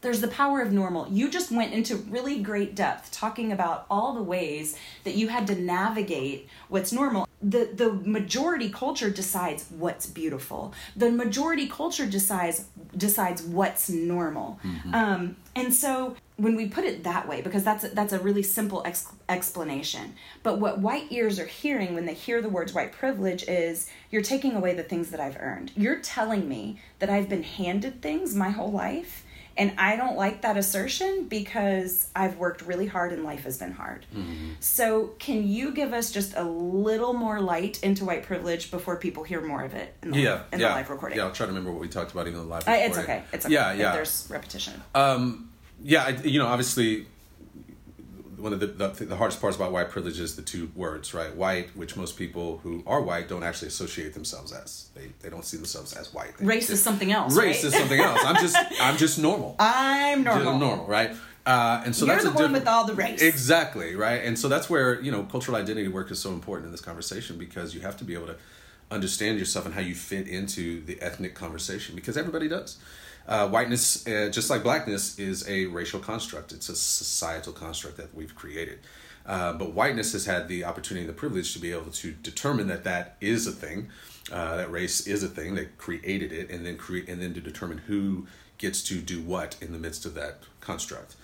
[0.01, 1.09] there's the power of normal.
[1.11, 5.47] You just went into really great depth talking about all the ways that you had
[5.49, 7.28] to navigate what's normal.
[7.43, 10.72] The the majority culture decides what's beautiful.
[10.97, 12.66] The majority culture decides
[12.97, 14.59] decides what's normal.
[14.64, 14.95] Mm-hmm.
[14.95, 18.43] Um, and so when we put it that way, because that's a, that's a really
[18.43, 20.15] simple ex- explanation.
[20.43, 24.23] But what white ears are hearing when they hear the words white privilege is you're
[24.23, 25.73] taking away the things that I've earned.
[25.77, 29.25] You're telling me that I've been handed things my whole life
[29.57, 33.73] and I don't like that assertion because I've worked really hard and life has been
[33.73, 34.07] hard.
[34.15, 34.53] Mm-hmm.
[34.61, 39.23] So, can you give us just a little more light into white privilege before people
[39.23, 40.69] hear more of it in the, yeah, in yeah.
[40.69, 41.19] the live recording?
[41.19, 42.83] Yeah, I'll try to remember what we talked about in the live recording.
[42.83, 43.23] Uh, it's okay.
[43.35, 43.55] It's okay.
[43.55, 43.93] Yeah, yeah.
[43.93, 44.81] there's repetition.
[44.95, 45.50] Um,
[45.83, 47.07] yeah, I, you know, obviously
[48.41, 51.35] one of the, the, the hardest parts about white privilege is the two words, right?
[51.35, 54.89] White, which most people who are white don't actually associate themselves as.
[54.95, 56.37] They, they don't see themselves as white.
[56.39, 57.37] They race is something else.
[57.37, 57.64] Race right?
[57.64, 58.20] is something else.
[58.24, 59.57] I'm just I'm just normal.
[59.59, 60.45] I'm normal.
[60.45, 61.14] Just normal, right?
[61.47, 63.22] Uh, and so You're that's the one with all the race.
[63.22, 64.22] Exactly, right?
[64.24, 67.39] And so that's where you know cultural identity work is so important in this conversation
[67.39, 68.37] because you have to be able to
[68.91, 72.78] understand yourself and how you fit into the ethnic conversation because everybody does.
[73.31, 76.51] Uh, whiteness, uh, just like blackness, is a racial construct.
[76.51, 78.81] It's a societal construct that we've created.
[79.24, 82.66] Uh, but whiteness has had the opportunity and the privilege to be able to determine
[82.66, 83.89] that that is a thing,
[84.33, 87.41] uh, that race is a thing, that created it, and then create and then to
[87.41, 88.26] determine who
[88.59, 91.14] gets to do what in the midst of that construct.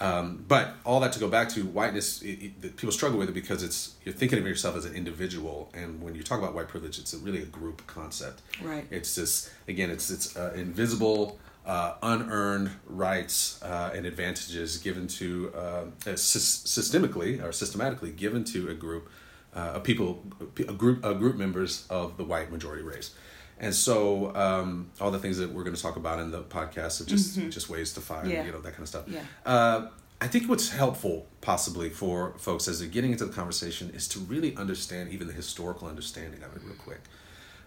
[0.00, 3.34] Um, but all that to go back to whiteness, it, it, people struggle with it
[3.34, 6.68] because it's you're thinking of yourself as an individual, and when you talk about white
[6.68, 8.42] privilege, it's a, really a group concept.
[8.60, 8.86] Right.
[8.90, 15.52] It's this again, it's it's uh, invisible uh, unearned rights uh, and advantages given to
[15.54, 19.08] uh, systemically or systematically given to a group
[19.54, 20.22] uh, of people,
[20.58, 23.14] a group, a group members of the white majority race.
[23.58, 27.00] And so, um, all the things that we're going to talk about in the podcast
[27.00, 27.50] are just mm-hmm.
[27.50, 28.44] just ways to find, yeah.
[28.44, 29.04] you know, that kind of stuff.
[29.06, 29.20] Yeah.
[29.46, 29.88] Uh,
[30.20, 34.18] I think what's helpful, possibly, for folks as they're getting into the conversation is to
[34.18, 37.00] really understand even the historical understanding of it, real quick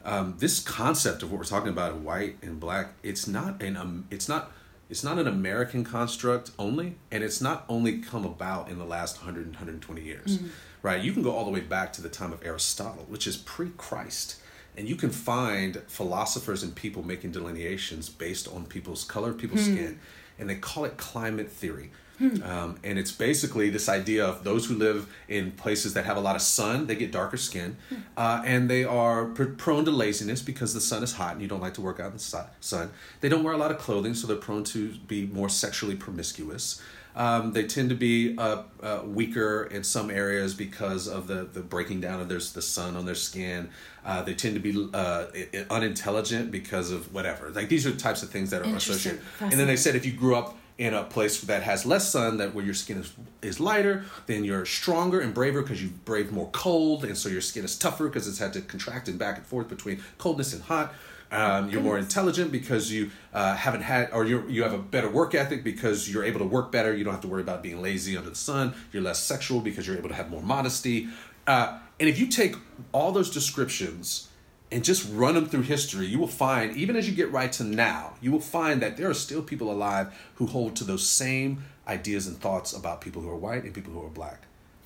[0.07, 4.07] um, this concept of what we're talking about white and black it's not an um,
[4.09, 4.51] it's not
[4.89, 9.17] it's not an american construct only and it's not only come about in the last
[9.17, 10.47] 100 120 years mm-hmm.
[10.81, 13.37] right you can go all the way back to the time of aristotle which is
[13.37, 14.39] pre-christ
[14.77, 19.75] and you can find philosophers and people making delineations based on people's color people's mm-hmm.
[19.75, 19.99] skin
[20.39, 22.41] and they call it climate theory Hmm.
[22.43, 26.19] Um, and it's basically this idea of those who live in places that have a
[26.19, 27.95] lot of sun, they get darker skin, hmm.
[28.15, 31.47] uh, and they are pr- prone to laziness because the sun is hot and you
[31.47, 32.91] don't like to work out in the sun.
[33.21, 36.81] They don't wear a lot of clothing, so they're prone to be more sexually promiscuous.
[37.17, 41.61] Um, they tend to be uh, uh, weaker in some areas because of the, the
[41.61, 43.71] breaking down of their, the sun on their skin.
[44.05, 45.25] Uh, they tend to be uh,
[45.71, 47.49] unintelligent because of whatever.
[47.49, 49.21] Like these are types of things that are associated.
[49.39, 52.37] And then they said if you grew up in a place that has less sun,
[52.37, 56.31] that where your skin is, is lighter, then you're stronger and braver because you've braved
[56.31, 59.37] more cold, and so your skin is tougher because it's had to contract and back
[59.37, 60.93] and forth between coldness and hot.
[61.29, 65.09] Um, you're more intelligent because you uh, haven't had, or you you have a better
[65.09, 66.95] work ethic because you're able to work better.
[66.95, 68.73] You don't have to worry about being lazy under the sun.
[68.93, 71.09] You're less sexual because you're able to have more modesty.
[71.45, 72.55] Uh, and if you take
[72.93, 74.26] all those descriptions
[74.71, 77.63] and just run them through history, you will find, even as you get right to
[77.63, 81.63] now, you will find that there are still people alive who hold to those same
[81.87, 84.41] ideas and thoughts about people who are white and people who are black.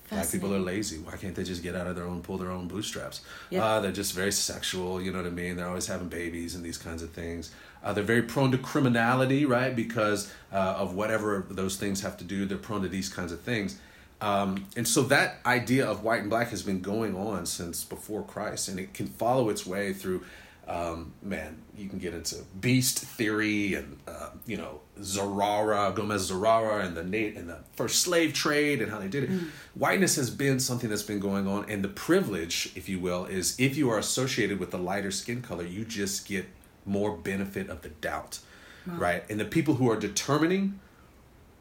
[0.08, 0.98] Black people are lazy.
[0.98, 3.22] Why can't they just get out of their own, pull their own bootstraps?
[3.48, 3.64] Yeah.
[3.64, 5.56] Uh, they're just very sexual, you know what I mean?
[5.56, 7.50] They're always having babies and these kinds of things.
[7.82, 9.74] Uh, they're very prone to criminality, right?
[9.74, 13.40] Because uh, of whatever those things have to do, they're prone to these kinds of
[13.40, 13.78] things.
[14.22, 18.22] Um, and so that idea of white and black has been going on since before
[18.22, 20.24] Christ, and it can follow its way through.
[20.68, 26.84] Um, man, you can get into beast theory and uh, you know Zurara, Gomes Zurara,
[26.84, 29.30] and the Nate and the first slave trade and how they did it.
[29.30, 29.48] Mm.
[29.74, 33.58] Whiteness has been something that's been going on, and the privilege, if you will, is
[33.58, 36.46] if you are associated with the lighter skin color, you just get
[36.86, 38.38] more benefit of the doubt,
[38.86, 38.94] wow.
[38.94, 39.24] right?
[39.28, 40.78] And the people who are determining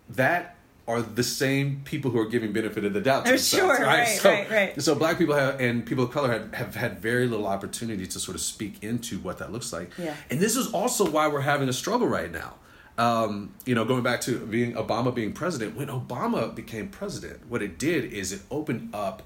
[0.08, 0.58] that
[0.88, 3.86] are the same people who are giving benefit of the doubt to oh, themselves, sure,
[3.86, 4.00] right?
[4.00, 4.82] right, so, right, right.
[4.82, 8.20] So black people have, and people of color have, have had very little opportunity to
[8.20, 9.92] sort of speak into what that looks like.
[9.98, 10.16] Yeah.
[10.30, 12.56] And this is also why we're having a struggle right now.
[12.98, 17.62] Um, you know, going back to being Obama being president, when Obama became president, what
[17.62, 19.24] it did is it opened up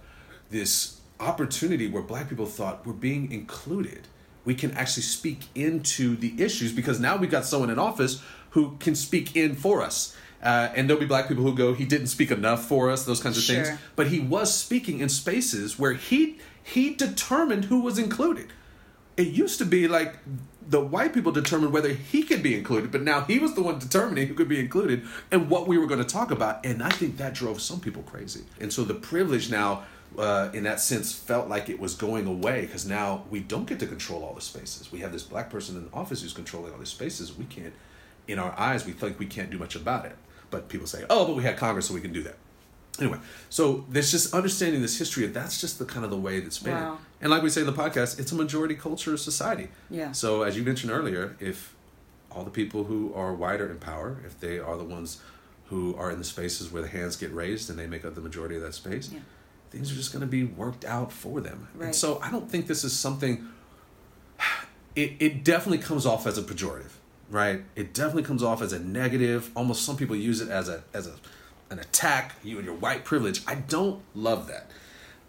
[0.50, 4.08] this opportunity where black people thought we're being included.
[4.44, 8.78] We can actually speak into the issues because now we've got someone in office who
[8.80, 10.16] can speak in for us
[10.46, 13.20] Uh, and there'll be black people who go, he didn't speak enough for us, those
[13.20, 13.64] kinds of Sure.
[13.64, 13.80] things.
[13.96, 18.48] But he was speaking in spaces where he he determined who was included.
[19.18, 20.18] It used to be like
[20.68, 23.78] the white people determined whether he could be included, but now he was the one
[23.80, 26.66] determining who could be included and what we were going to talk about.
[26.66, 28.42] And I think that drove some people crazy.
[28.60, 29.84] And so the privilege now,
[30.18, 33.80] uh, in that sense, felt like it was going away because now we don't get
[33.80, 34.92] to control all the spaces.
[34.92, 37.38] We have this black person in the office who's controlling all the spaces.
[37.38, 37.74] We can't,
[38.28, 40.16] in our eyes, we think we can't do much about it.
[40.56, 42.38] But people say, oh, but we had Congress, so we can do that.
[42.98, 45.28] Anyway, so there's just understanding this history.
[45.28, 46.74] That's just the kind of the way that's been.
[46.74, 46.98] Wow.
[47.20, 49.68] And like we say in the podcast, it's a majority culture society.
[49.90, 50.14] Yeah.
[50.14, 51.76] So as you mentioned earlier, if
[52.32, 55.22] all the people who are wider in power, if they are the ones
[55.66, 58.22] who are in the spaces where the hands get raised and they make up the
[58.22, 59.20] majority of that space, Yeah.
[59.72, 61.68] things are just going to be worked out for them.
[61.76, 61.88] Right.
[61.88, 63.34] And so I don't think this is something.
[64.96, 66.94] It it definitely comes off as a pejorative,
[67.30, 67.64] right?
[67.76, 69.52] It definitely comes off as a negative.
[69.56, 71.14] Almost some people use it as a as a
[71.70, 72.36] an attack.
[72.44, 73.42] You and your white privilege.
[73.48, 74.70] I don't love that.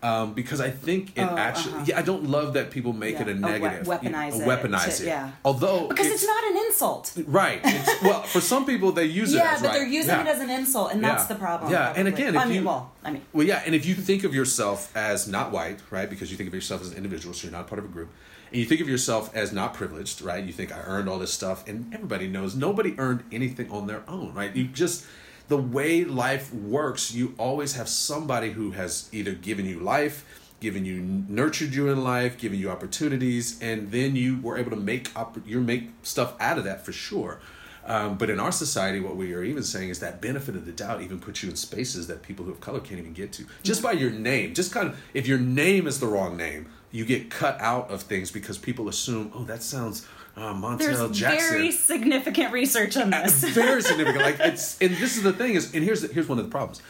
[0.03, 1.84] Um, because I think it Oh, actually, uh-huh.
[1.88, 3.22] yeah, I don't love that people make Yeah.
[3.22, 5.07] it a A we- negative, weaponize you it weaponize to- it.
[5.07, 5.30] yeah.
[5.42, 7.12] Although Because it's, not an insult.
[7.26, 7.61] right.
[7.64, 9.78] It's, well, for some people they use it Yeah, as but right.
[9.78, 10.20] they're using Yeah.
[10.20, 11.72] it as an insult, and that's the problem.
[11.72, 12.12] Yeah, and probably.
[12.12, 14.34] again, I if mean, you- well, I mean, Well, yeah, and if you think of
[14.34, 17.53] yourself as not white, right, because you think of yourself as an individual, so you're
[17.57, 18.11] not part of a group,
[18.51, 20.42] and you think of yourself as not privileged, right?
[20.44, 24.03] You think I earned all this stuff, and everybody knows nobody earned anything on their
[24.09, 24.55] own, right?
[24.55, 25.07] You just
[25.49, 30.24] the way life works, you always have somebody who has either given you life,
[30.61, 34.76] given you nurtured you in life, given you opportunities, and then you were able to
[34.76, 37.40] make up you make stuff out of that for sure.
[37.84, 40.72] Um, but in our society, what we are even saying is that benefit of the
[40.72, 43.47] doubt even puts you in spaces that people who have color can't even get to.
[43.62, 47.05] Just by your name, just kind of, if your name is the wrong name, you
[47.05, 51.51] get cut out of things because people assume, oh, that sounds uh, Montel there's Jackson.
[51.53, 53.42] very significant research on this.
[53.64, 54.24] very significant.
[54.24, 56.80] Like it's, and this is the thing is, and here's here's one of the problems.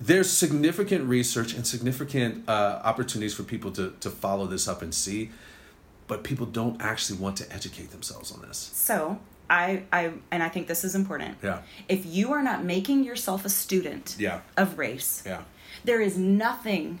[0.00, 4.94] There's significant research and significant uh, opportunities for people to to follow this up and
[4.94, 5.30] see,
[6.06, 8.70] but people don't actually want to educate themselves on this.
[8.74, 9.18] So
[9.50, 11.38] I, I, and I think this is important.
[11.42, 11.62] Yeah.
[11.88, 14.40] If you are not making yourself a student Yeah.
[14.56, 15.42] of race, Yeah.
[15.84, 17.00] there is nothing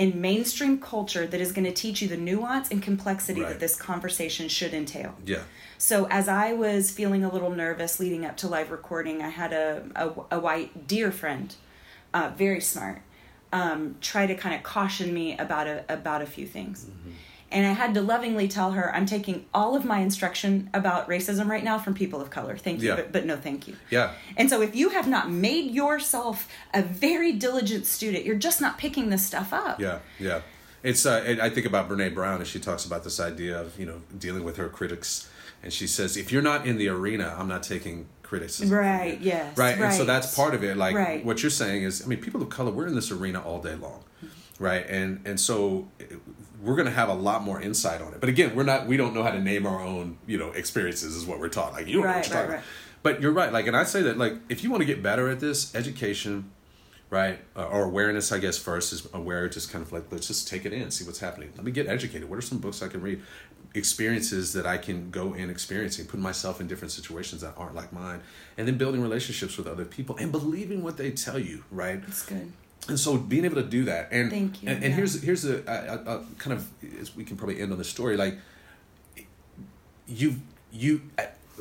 [0.00, 3.50] in mainstream culture that is going to teach you the nuance and complexity Right.
[3.50, 5.14] that this conversation should entail.
[5.26, 5.42] Yeah.
[5.76, 9.52] So as I was feeling a little nervous leading up to live recording, I had
[9.52, 11.54] a a, a white dear friend,
[12.14, 13.02] uh, very smart,
[13.52, 16.86] um, try to kind of caution me about a about a few things.
[16.86, 17.10] Mm-hmm.
[17.52, 21.48] And I had to lovingly tell her, I'm taking all of my instruction about racism
[21.48, 22.56] right now from people of color.
[22.56, 22.96] Thank you, Yeah.
[22.96, 23.76] but, but no thank you.
[23.90, 24.12] Yeah.
[24.36, 28.78] And so if you have not made yourself a very diligent student, you're just not
[28.78, 29.80] picking this stuff up.
[29.80, 30.42] Yeah, yeah.
[30.82, 33.84] It's uh, I think about Brene Brown and she talks about this idea of you
[33.84, 35.28] know dealing with her critics,
[35.62, 38.74] and she says if you're not in the arena, I'm not taking criticism.
[38.74, 39.76] Right, you." yes, Right.
[39.78, 40.78] And so that's part of it.
[40.78, 41.22] Like Right.
[41.22, 43.74] what you're saying is, I mean, people of color, we're in this arena all day
[43.74, 44.02] long,
[44.58, 44.86] right?
[44.88, 45.88] And and so
[46.62, 48.20] we're going to have a lot more insight on it.
[48.20, 48.86] But again, we're not.
[48.86, 51.16] We don't know how to name our own you know experiences.
[51.16, 51.72] Is what we're taught.
[51.72, 52.58] Like you don't know what you're right, talking right.
[52.58, 52.64] about.
[53.02, 53.52] But you're right.
[53.52, 56.50] Like, and I say that like if you want to get better at this, education
[57.10, 57.40] right?
[57.56, 60.64] Uh, or awareness, I guess, first is aware, just kind of like, let's just take
[60.64, 61.52] it in, see what's happening.
[61.56, 62.30] Let me get educated.
[62.30, 63.20] What are some books I can read?
[63.74, 67.92] Experiences that I can go and experiencing, put myself in different situations that aren't like
[67.92, 68.20] mine,
[68.56, 72.00] and then building relationships with other people and believing what they tell you, right?
[72.00, 72.52] That's good.
[72.88, 74.96] And so being able to do that, and Thank you, and, and yeah.
[74.96, 76.68] here's here's a, a, a kind of
[77.00, 78.38] as we can probably end on the story, like
[80.06, 80.36] you
[80.72, 81.02] you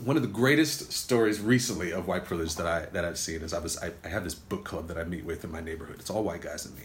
[0.03, 3.53] one of the greatest stories recently of white privilege that I that I've seen is
[3.53, 5.97] I was I, I have this book club that I meet with in my neighborhood.
[5.99, 6.83] It's all white guys and me.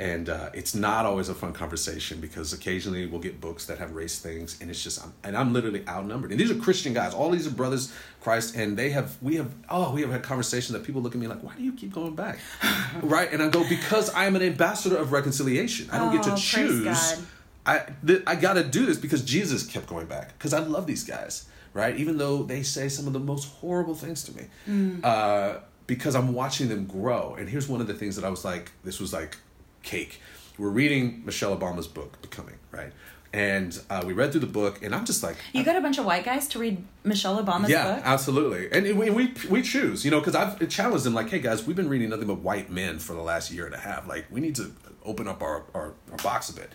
[0.00, 3.90] And uh, it's not always a fun conversation because occasionally we'll get books that have
[3.94, 6.30] race things, and it's just I'm, and I'm literally outnumbered.
[6.30, 7.12] And these are Christian guys.
[7.12, 7.92] All these are brothers
[8.22, 11.20] Christ, and they have we have oh we have had conversations that people look at
[11.20, 12.38] me like, why do you keep going back,
[13.02, 13.30] right?
[13.30, 15.90] And I go because I am an ambassador of reconciliation.
[15.92, 16.82] I don't get Oh, to choose.
[16.84, 17.18] God.
[17.66, 20.86] I th- I got to do this because Jesus kept going back because I love
[20.86, 21.44] these guys,
[21.74, 21.94] right?
[21.96, 25.04] Even though they say some of the most horrible things to me, Mm.
[25.04, 27.34] uh, because I'm watching them grow.
[27.38, 29.36] And here's one of the things that I was like, this was like
[29.82, 30.20] cake.
[30.58, 32.92] We're reading Michelle Obama's book, Becoming, right?
[33.32, 35.98] And uh, we read through the book, and I'm just like, You got a bunch
[35.98, 38.02] of white guys to read Michelle Obama's yeah, book?
[38.04, 38.70] absolutely.
[38.72, 41.76] And we, we we choose, you know, because I've challenged them like, hey guys, we've
[41.76, 44.08] been reading nothing but white men for the last year and a half.
[44.08, 44.72] Like, we need to
[45.04, 46.70] open up our, our, our box a bit.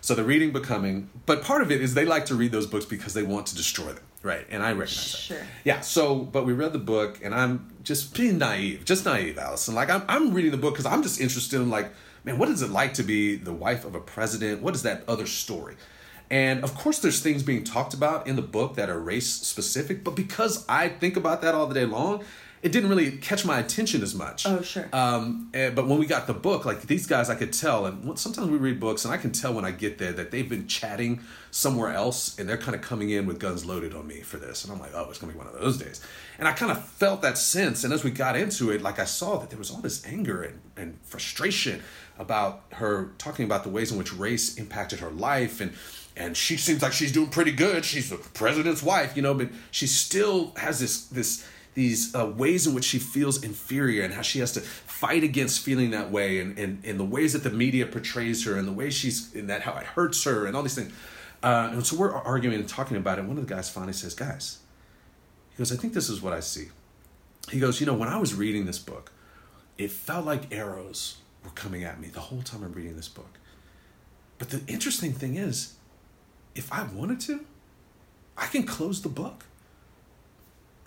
[0.00, 2.86] So the reading becoming, but part of it is they like to read those books
[2.86, 4.46] because they want to destroy them, right?
[4.48, 5.36] And I recognize Sure.
[5.38, 5.46] that.
[5.64, 5.80] Yeah.
[5.80, 9.74] So, but we read the book, and I'm just being naive, just naive, Allison.
[9.74, 11.90] Like I'm I'm reading the book because I'm just interested in like,
[12.24, 14.62] man, what is it like to be the wife of a president?
[14.62, 15.76] What is that other story?
[16.30, 20.04] And of course, there's things being talked about in the book that are race specific,
[20.04, 22.22] but because I think about that all the day long,
[22.60, 24.44] it didn't really catch my attention as much.
[24.44, 24.88] Oh, sure.
[24.92, 28.18] Um, and, but when we got the book, like these guys, I could tell, and
[28.18, 30.66] sometimes we read books, and I can tell when I get there that they've been
[30.66, 34.38] chatting somewhere else, and they're kind of coming in with guns loaded on me for
[34.38, 36.04] this, and I'm like, oh, it's gonna be one of those days.
[36.38, 39.04] And I kind of felt that sense, and as we got into it, like I
[39.04, 41.82] saw that there was all this anger and, and frustration
[42.18, 45.72] about her talking about the ways in which race impacted her life, and
[46.16, 47.84] and she seems like she's doing pretty good.
[47.84, 51.46] She's the president's wife, you know, but she still has this this
[51.78, 55.60] these uh, ways in which she feels inferior and how she has to fight against
[55.60, 58.72] feeling that way and, and, and the ways that the media portrays her and the
[58.72, 60.92] way she's in that how it hurts her and all these things
[61.44, 64.12] uh, and so we're arguing and talking about it one of the guys finally says
[64.12, 64.58] guys
[65.50, 66.66] he goes i think this is what i see
[67.48, 69.12] he goes you know when i was reading this book
[69.76, 71.17] it felt like arrows
[71.48, 73.38] were coming at me the whole time i'm reading this book
[74.38, 75.74] but the interesting thing is
[76.54, 77.44] if i wanted to
[78.36, 79.44] i can close the book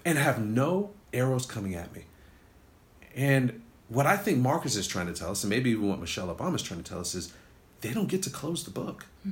[0.05, 2.03] and have no arrows coming at me.
[3.15, 6.33] And what I think Marcus is trying to tell us, and maybe even what Michelle
[6.33, 7.33] Obama is trying to tell us, is
[7.81, 9.05] they don't get to close the book.
[9.23, 9.31] Hmm.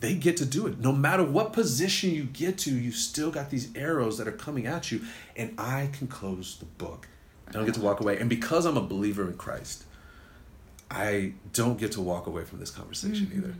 [0.00, 0.78] They get to do it.
[0.78, 4.66] No matter what position you get to, you still got these arrows that are coming
[4.66, 5.02] at you,
[5.36, 7.08] and I can close the book.
[7.48, 8.18] I don't get to walk away.
[8.18, 9.84] And because I'm a believer in Christ,
[10.90, 13.38] I don't get to walk away from this conversation mm-hmm.
[13.38, 13.54] either.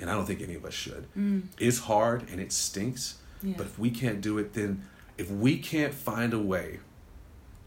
[0.00, 1.06] And I don't think any of us should.
[1.16, 1.44] Mm.
[1.58, 3.54] It's hard and it stinks, yeah.
[3.56, 4.84] but if we can't do it, then
[5.16, 6.80] if we can't find a way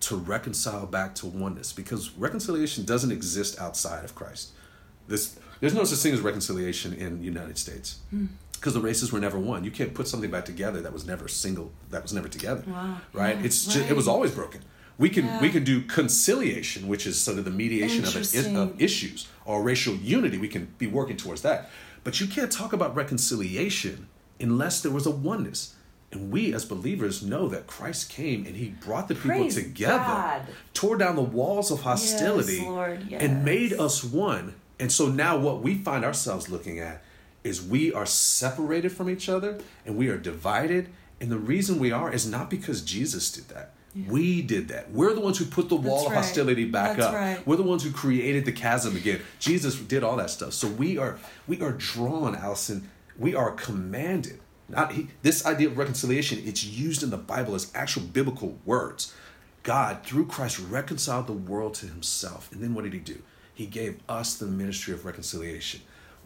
[0.01, 4.51] to reconcile back to oneness, because reconciliation doesn't exist outside of Christ.
[5.07, 7.99] This, there's no such thing as reconciliation in the United States.
[8.51, 9.63] Because the races were never one.
[9.63, 12.63] You can't put something back together that was never single, that was never together.
[12.68, 13.01] Wow.
[13.13, 13.38] Right?
[13.38, 13.74] Yeah, it's right.
[13.78, 14.61] Just, it was always broken.
[14.98, 15.41] We can yeah.
[15.41, 19.95] we can do conciliation, which is sort of the mediation of, of issues, or racial
[19.95, 20.38] unity.
[20.38, 21.70] We can be working towards that.
[22.04, 24.08] But you can't talk about reconciliation
[24.39, 25.76] unless there was a oneness.
[26.12, 29.98] And we as believers know that Christ came and he brought the people Praise together,
[29.98, 30.41] God.
[30.74, 33.22] tore down the walls of hostility, yes, yes.
[33.22, 34.56] and made us one.
[34.80, 37.04] And so now what we find ourselves looking at
[37.43, 40.89] is we are separated from each other and we are divided.
[41.20, 43.74] And the reason we are is not because Jesus did that.
[44.08, 44.91] We did that.
[44.91, 46.72] We're the ones who put the wall That's of hostility right.
[46.72, 47.14] back That's up.
[47.14, 47.48] Right.
[47.48, 49.22] We're the ones who created the chasm again.
[49.39, 50.54] Jesus did all that stuff.
[50.54, 51.18] So we are
[51.48, 52.89] we are drawn, Allison.
[53.18, 54.39] We are commanded
[54.70, 59.14] not he, this idea of reconciliation, it's used in the Bible as actual biblical words.
[59.64, 62.52] God, through Christ, reconciled the world to himself.
[62.52, 63.22] And then what did he do?
[63.54, 65.82] He gave us the ministry of reconciliation.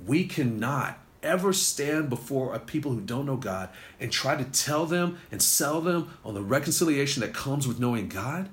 [0.06, 3.70] We cannot ever stand before a people who don't know God
[4.00, 8.08] and try to tell them and sell them on the reconciliation that comes with knowing
[8.08, 8.50] God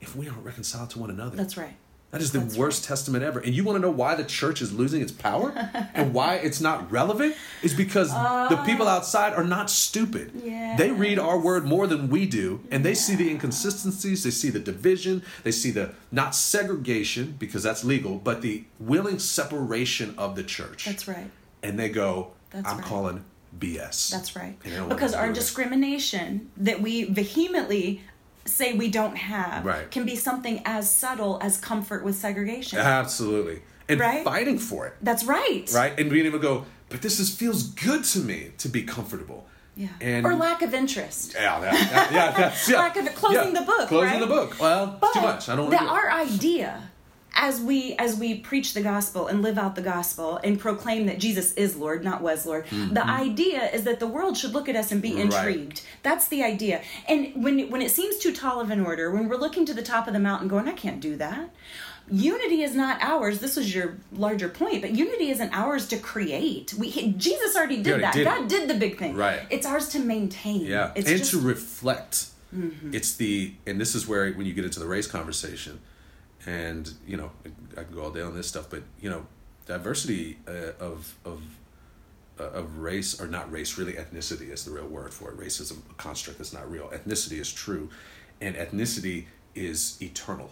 [0.00, 1.36] if we aren't reconciled to one another.
[1.36, 1.74] That's right.
[2.10, 2.88] That is the That's worst right.
[2.88, 3.38] testament ever.
[3.38, 5.52] And you want to know why the church is losing its power
[5.94, 7.36] and why it's not relevant?
[7.62, 10.32] Is because uh, the people outside are not stupid.
[10.34, 10.76] Yes.
[10.76, 12.94] They read our word more than we do, and they yeah.
[12.96, 18.16] see the inconsistencies, they see the division, they see the not segregation, because that's legal,
[18.16, 20.86] but the willing separation of the church.
[20.86, 21.30] That's right.
[21.62, 22.86] And they go, that's I'm right.
[22.86, 23.24] calling
[23.58, 24.10] BS.
[24.10, 24.56] That's right.
[24.88, 28.02] Because our discrimination that we vehemently
[28.44, 29.90] say we don't have right.
[29.90, 32.78] can be something as subtle as comfort with segregation.
[32.78, 33.62] Absolutely.
[33.88, 34.24] And right?
[34.24, 34.94] fighting for it.
[35.02, 35.70] That's right.
[35.74, 35.98] Right?
[35.98, 39.46] And being able to go, but this is, feels good to me to be comfortable.
[39.76, 39.88] Yeah.
[40.00, 41.34] And or lack of interest.
[41.34, 42.12] Yeah, yeah, yeah.
[42.12, 42.78] yeah, that's, yeah.
[42.78, 43.60] lack of closing yeah.
[43.60, 43.88] the book.
[43.88, 44.20] Closing right?
[44.20, 44.60] the book.
[44.60, 45.48] Well, too much.
[45.48, 45.70] I don't.
[45.70, 46.90] The, our idea
[47.34, 51.18] as we as we preach the gospel and live out the gospel and proclaim that
[51.18, 52.94] Jesus is Lord, not was Lord, mm-hmm.
[52.94, 55.78] the idea is that the world should look at us and be intrigued.
[55.78, 55.86] Right.
[56.02, 56.82] That's the idea.
[57.08, 59.82] And when when it seems too tall of an order, when we're looking to the
[59.82, 61.50] top of the mountain going, I can't do that.
[62.10, 63.38] Unity is not ours.
[63.38, 66.74] This was your larger point, but unity isn't ours to create.
[66.74, 68.14] We Jesus already did already that.
[68.14, 69.14] Did God did the big thing.
[69.14, 69.42] Right.
[69.48, 70.62] It's ours to maintain.
[70.62, 70.90] Yeah.
[70.96, 72.26] It's and just, to reflect.
[72.54, 72.94] Mm-hmm.
[72.94, 75.80] It's the and this is where when you get into the race conversation,
[76.46, 77.30] and you know
[77.76, 79.26] I can go all day on this stuff, but you know
[79.66, 81.42] diversity uh, of of
[82.38, 85.38] uh, of race or not race really ethnicity is the real word for it.
[85.38, 86.88] Racism a construct that's not real.
[86.88, 87.90] Ethnicity is true,
[88.40, 90.50] and ethnicity is eternal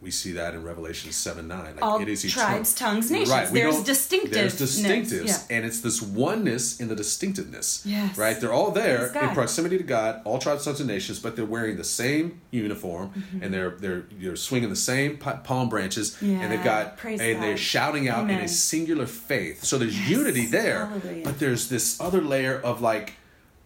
[0.00, 1.58] we see that in Revelation 7 9.
[1.58, 2.48] Like All it is eternal.
[2.48, 3.30] tribes, tongues, nations.
[3.30, 3.50] Right.
[3.50, 4.30] We there's distinctives.
[4.30, 5.26] There's distinctives.
[5.26, 5.56] Yeah.
[5.56, 7.82] And it's this oneness in the distinctiveness.
[7.84, 8.16] Yes.
[8.16, 8.40] Right?
[8.40, 11.76] They're all there in proximity to God, all tribes, tongues, and nations, but they're wearing
[11.76, 13.42] the same uniform mm-hmm.
[13.42, 16.40] and they're they're they're swinging the same palm branches yeah.
[16.40, 17.42] and they've got Praise and God.
[17.42, 18.38] they're shouting out Amen.
[18.38, 19.64] in a singular faith.
[19.64, 20.10] So there's yes.
[20.10, 21.24] unity there, Hallelujah.
[21.24, 23.14] but there's this other layer of like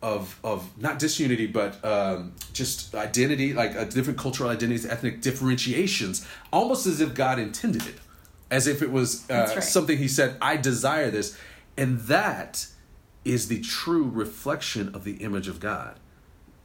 [0.03, 6.27] of of not disunity but um, just identity like a different cultural identities ethnic differentiations
[6.53, 7.97] almost as if god intended it
[8.51, 9.63] as if it was uh, right.
[9.63, 11.39] something he said i desire this
[11.77, 12.67] and that
[13.25, 15.99] is the true reflection of the image of god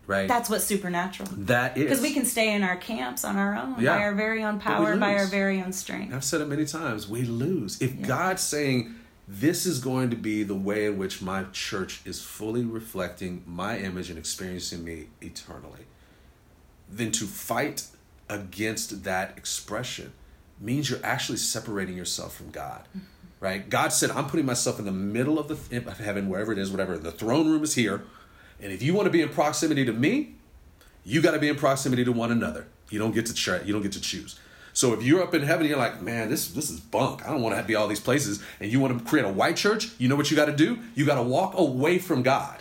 [0.08, 0.28] right?
[0.28, 1.30] That's what's supernatural.
[1.34, 3.98] That is Because we can stay in our camps on our own, Yeah.
[3.98, 6.14] by our very own power, by our very own strength.
[6.14, 7.08] I've said it many times.
[7.08, 7.82] We lose.
[7.82, 8.96] If God's saying,
[9.28, 13.78] this is going to be the way in which my church is fully reflecting my
[13.78, 15.86] image and experiencing me eternally,
[16.89, 17.88] then to fight
[18.30, 20.13] against that expression
[20.59, 22.88] means you're actually separating yourself from God.
[22.89, 22.99] Mm-hmm.
[23.39, 23.69] Right?
[23.69, 26.71] God said, I'm putting myself in the middle of the of heaven, wherever it is,
[26.71, 26.97] whatever.
[26.97, 28.03] The throne room is here.
[28.59, 30.34] And if you want to be in proximity to me,
[31.03, 32.65] you got to be in proximity to one another.
[32.89, 34.39] You don't get to try, you don't get to choose.
[34.78, 37.25] So if you're up in heaven, you're like, man, this this is bunk.
[37.25, 38.43] I don't want to be all these places.
[38.59, 39.89] And you want to create a white church.
[39.97, 40.78] You know what you got to do?
[40.93, 42.59] You got to walk away from God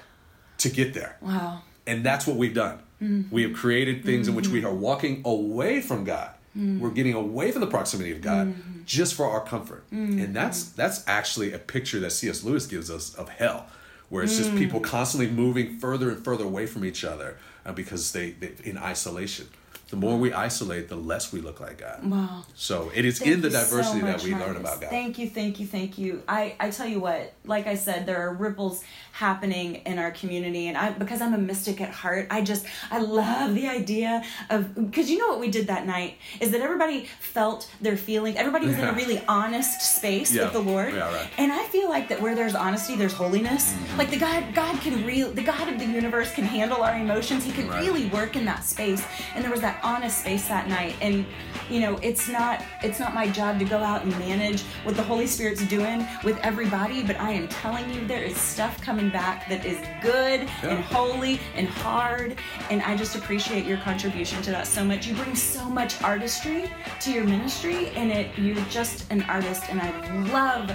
[0.57, 1.19] to get there.
[1.21, 1.61] Wow.
[1.87, 2.79] And that's what we've done.
[3.03, 3.35] Mm-hmm.
[3.35, 4.69] We have created things in which we mm-hmm.
[4.69, 6.31] are walking away from God.
[6.57, 6.81] Mm.
[6.81, 8.85] We're getting away from the proximity of God mm-hmm.
[8.87, 9.85] just for our comfort.
[9.91, 12.43] And that's that's actually a picture that C.S.
[12.43, 13.67] Lewis gives us of hell,
[14.09, 14.57] where it's just mm.
[14.57, 17.37] people constantly moving further and further away from each other
[17.67, 19.49] uh, because they, they in isolation.
[19.89, 22.05] The more we isolate, the less we look like God.
[22.05, 22.43] Wow.
[22.57, 24.91] So it is Thank in the you so diversity that we learn about God.
[24.91, 26.23] Thank you, thank you, thank you.
[26.27, 28.83] I, I tell you what, like I said, there are ripples
[29.13, 32.99] happening in our community, and I because I'm a mystic at heart, I just I
[32.99, 37.07] love the idea of because you know what we did that night is that everybody
[37.21, 38.37] felt their feelings.
[38.37, 40.45] Everybody was in a really honest space Yeah.
[40.45, 41.29] with the Lord, Yeah, right.
[41.39, 43.73] and I feel like that where there's honesty, there's holiness.
[43.73, 43.99] Mm-hmm.
[43.99, 47.45] Like the God, God can real, the God of the universe can handle our emotions.
[47.45, 47.81] He can Right.
[47.87, 50.95] really work in that space, and there was that honest space that night.
[51.01, 51.25] And
[51.71, 55.03] you know, it's not it's not my job to go out and manage what the
[55.03, 59.49] Holy Spirit's doing with everybody, but I am telling you, there is stuff coming back
[59.49, 60.71] that is good Yeah.
[60.71, 62.37] and holy and hard,
[62.71, 65.07] and I just appreciate your contribution to that so much.
[65.07, 66.71] You bring so much artistry
[67.01, 69.91] to your ministry, and it you're just an artist, and I
[70.33, 70.71] love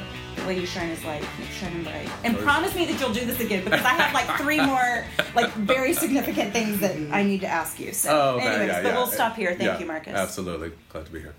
[0.45, 1.23] way you shine his light.
[1.37, 4.37] Keep shining bright, and promise me that you'll do this again because I have like
[4.39, 5.05] three more
[5.35, 7.93] like very significant things that I need to ask you.
[7.93, 8.95] So, Oh, man, anyways, yeah, but yeah.
[8.95, 9.49] we'll stop here.
[9.49, 10.13] Thank Yeah, you, Marcus.
[10.13, 10.71] Absolutely.
[10.89, 11.33] Glad to be here.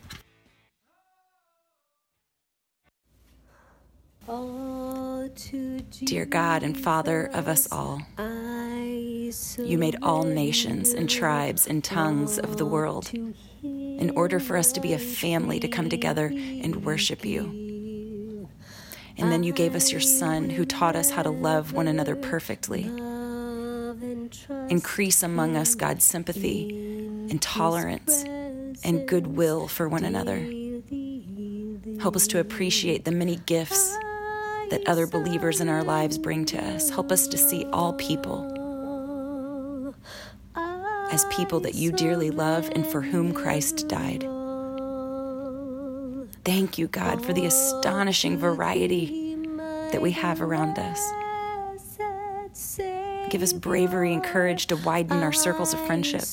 [6.05, 12.39] Dear God and Father of us all, you made all nations and tribes and tongues
[12.39, 13.11] of the world
[13.63, 17.62] in order for us to be a family to come together and worship you.
[19.19, 22.17] And then you gave us your Son who taught us how to love one another
[22.17, 22.91] perfectly.
[24.69, 26.71] Increase among us God's sympathy
[27.31, 28.25] and tolerance
[28.85, 30.39] and goodwill for one another.
[32.01, 33.97] Help us to appreciate the many gifts
[34.71, 36.91] that other believers in our lives bring to us.
[36.91, 38.49] Help us to see all people
[41.13, 44.27] as people that you dearly love and for whom Christ died.
[46.45, 49.37] Thank you, God, for the astonishing variety
[49.93, 51.01] that we have around us.
[53.31, 56.25] Give us bravery and courage to widen our circles of friendship.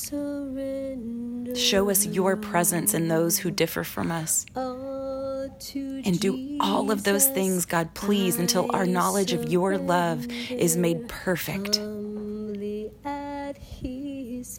[1.56, 4.46] Show us your presence in those who differ from us.
[4.54, 10.76] And do all of those things, God, please, until our knowledge of your love is
[10.76, 11.80] made perfect.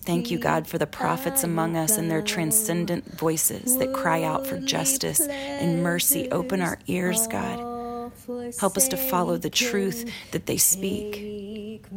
[0.04, 4.47] Thank you, God, for the prophets among us and their transcendent voices that cry out
[4.47, 6.30] for justice and mercy.
[6.32, 7.60] Open our ears, God.
[8.60, 11.88] Help us to follow the truth that they speak.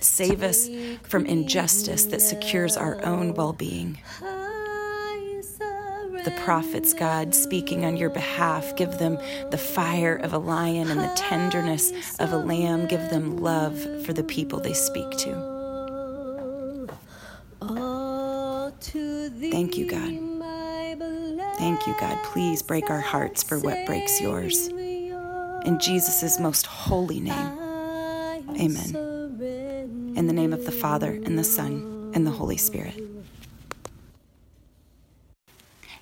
[0.00, 0.68] Save us
[1.04, 3.98] from injustice that secures our own well being.
[6.24, 9.16] The prophets, God, speaking on your behalf, give them
[9.50, 12.88] the fire of a lion and the tenderness of a lamb.
[12.88, 15.55] Give them love for the people they speak to.
[19.38, 20.18] Thank you, God.
[21.58, 22.18] Thank you, God.
[22.24, 24.68] Please break our hearts for what breaks yours.
[24.68, 27.58] In Jesus' most holy name,
[28.50, 28.94] amen.
[30.16, 32.94] In the name of the Father, and the Son, and the Holy Spirit.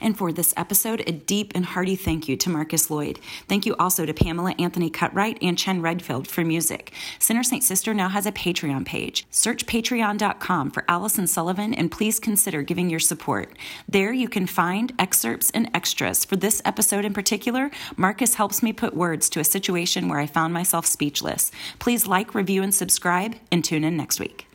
[0.05, 3.19] And for this episode, a deep and hearty thank you to Marcus Lloyd.
[3.49, 6.93] Thank you also to Pamela Anthony Cutright and Chen Redfield for music.
[7.19, 9.27] Sinner Saint Sister now has a Patreon page.
[9.31, 13.57] Search patreon.com for Allison Sullivan and please consider giving your support.
[13.89, 16.27] There you can find excerpts and extras.
[16.27, 20.27] For this episode in particular, Marcus helps me put words to a situation where I
[20.27, 21.51] found myself speechless.
[21.79, 24.49] Please like, review, and subscribe, and tune in next week.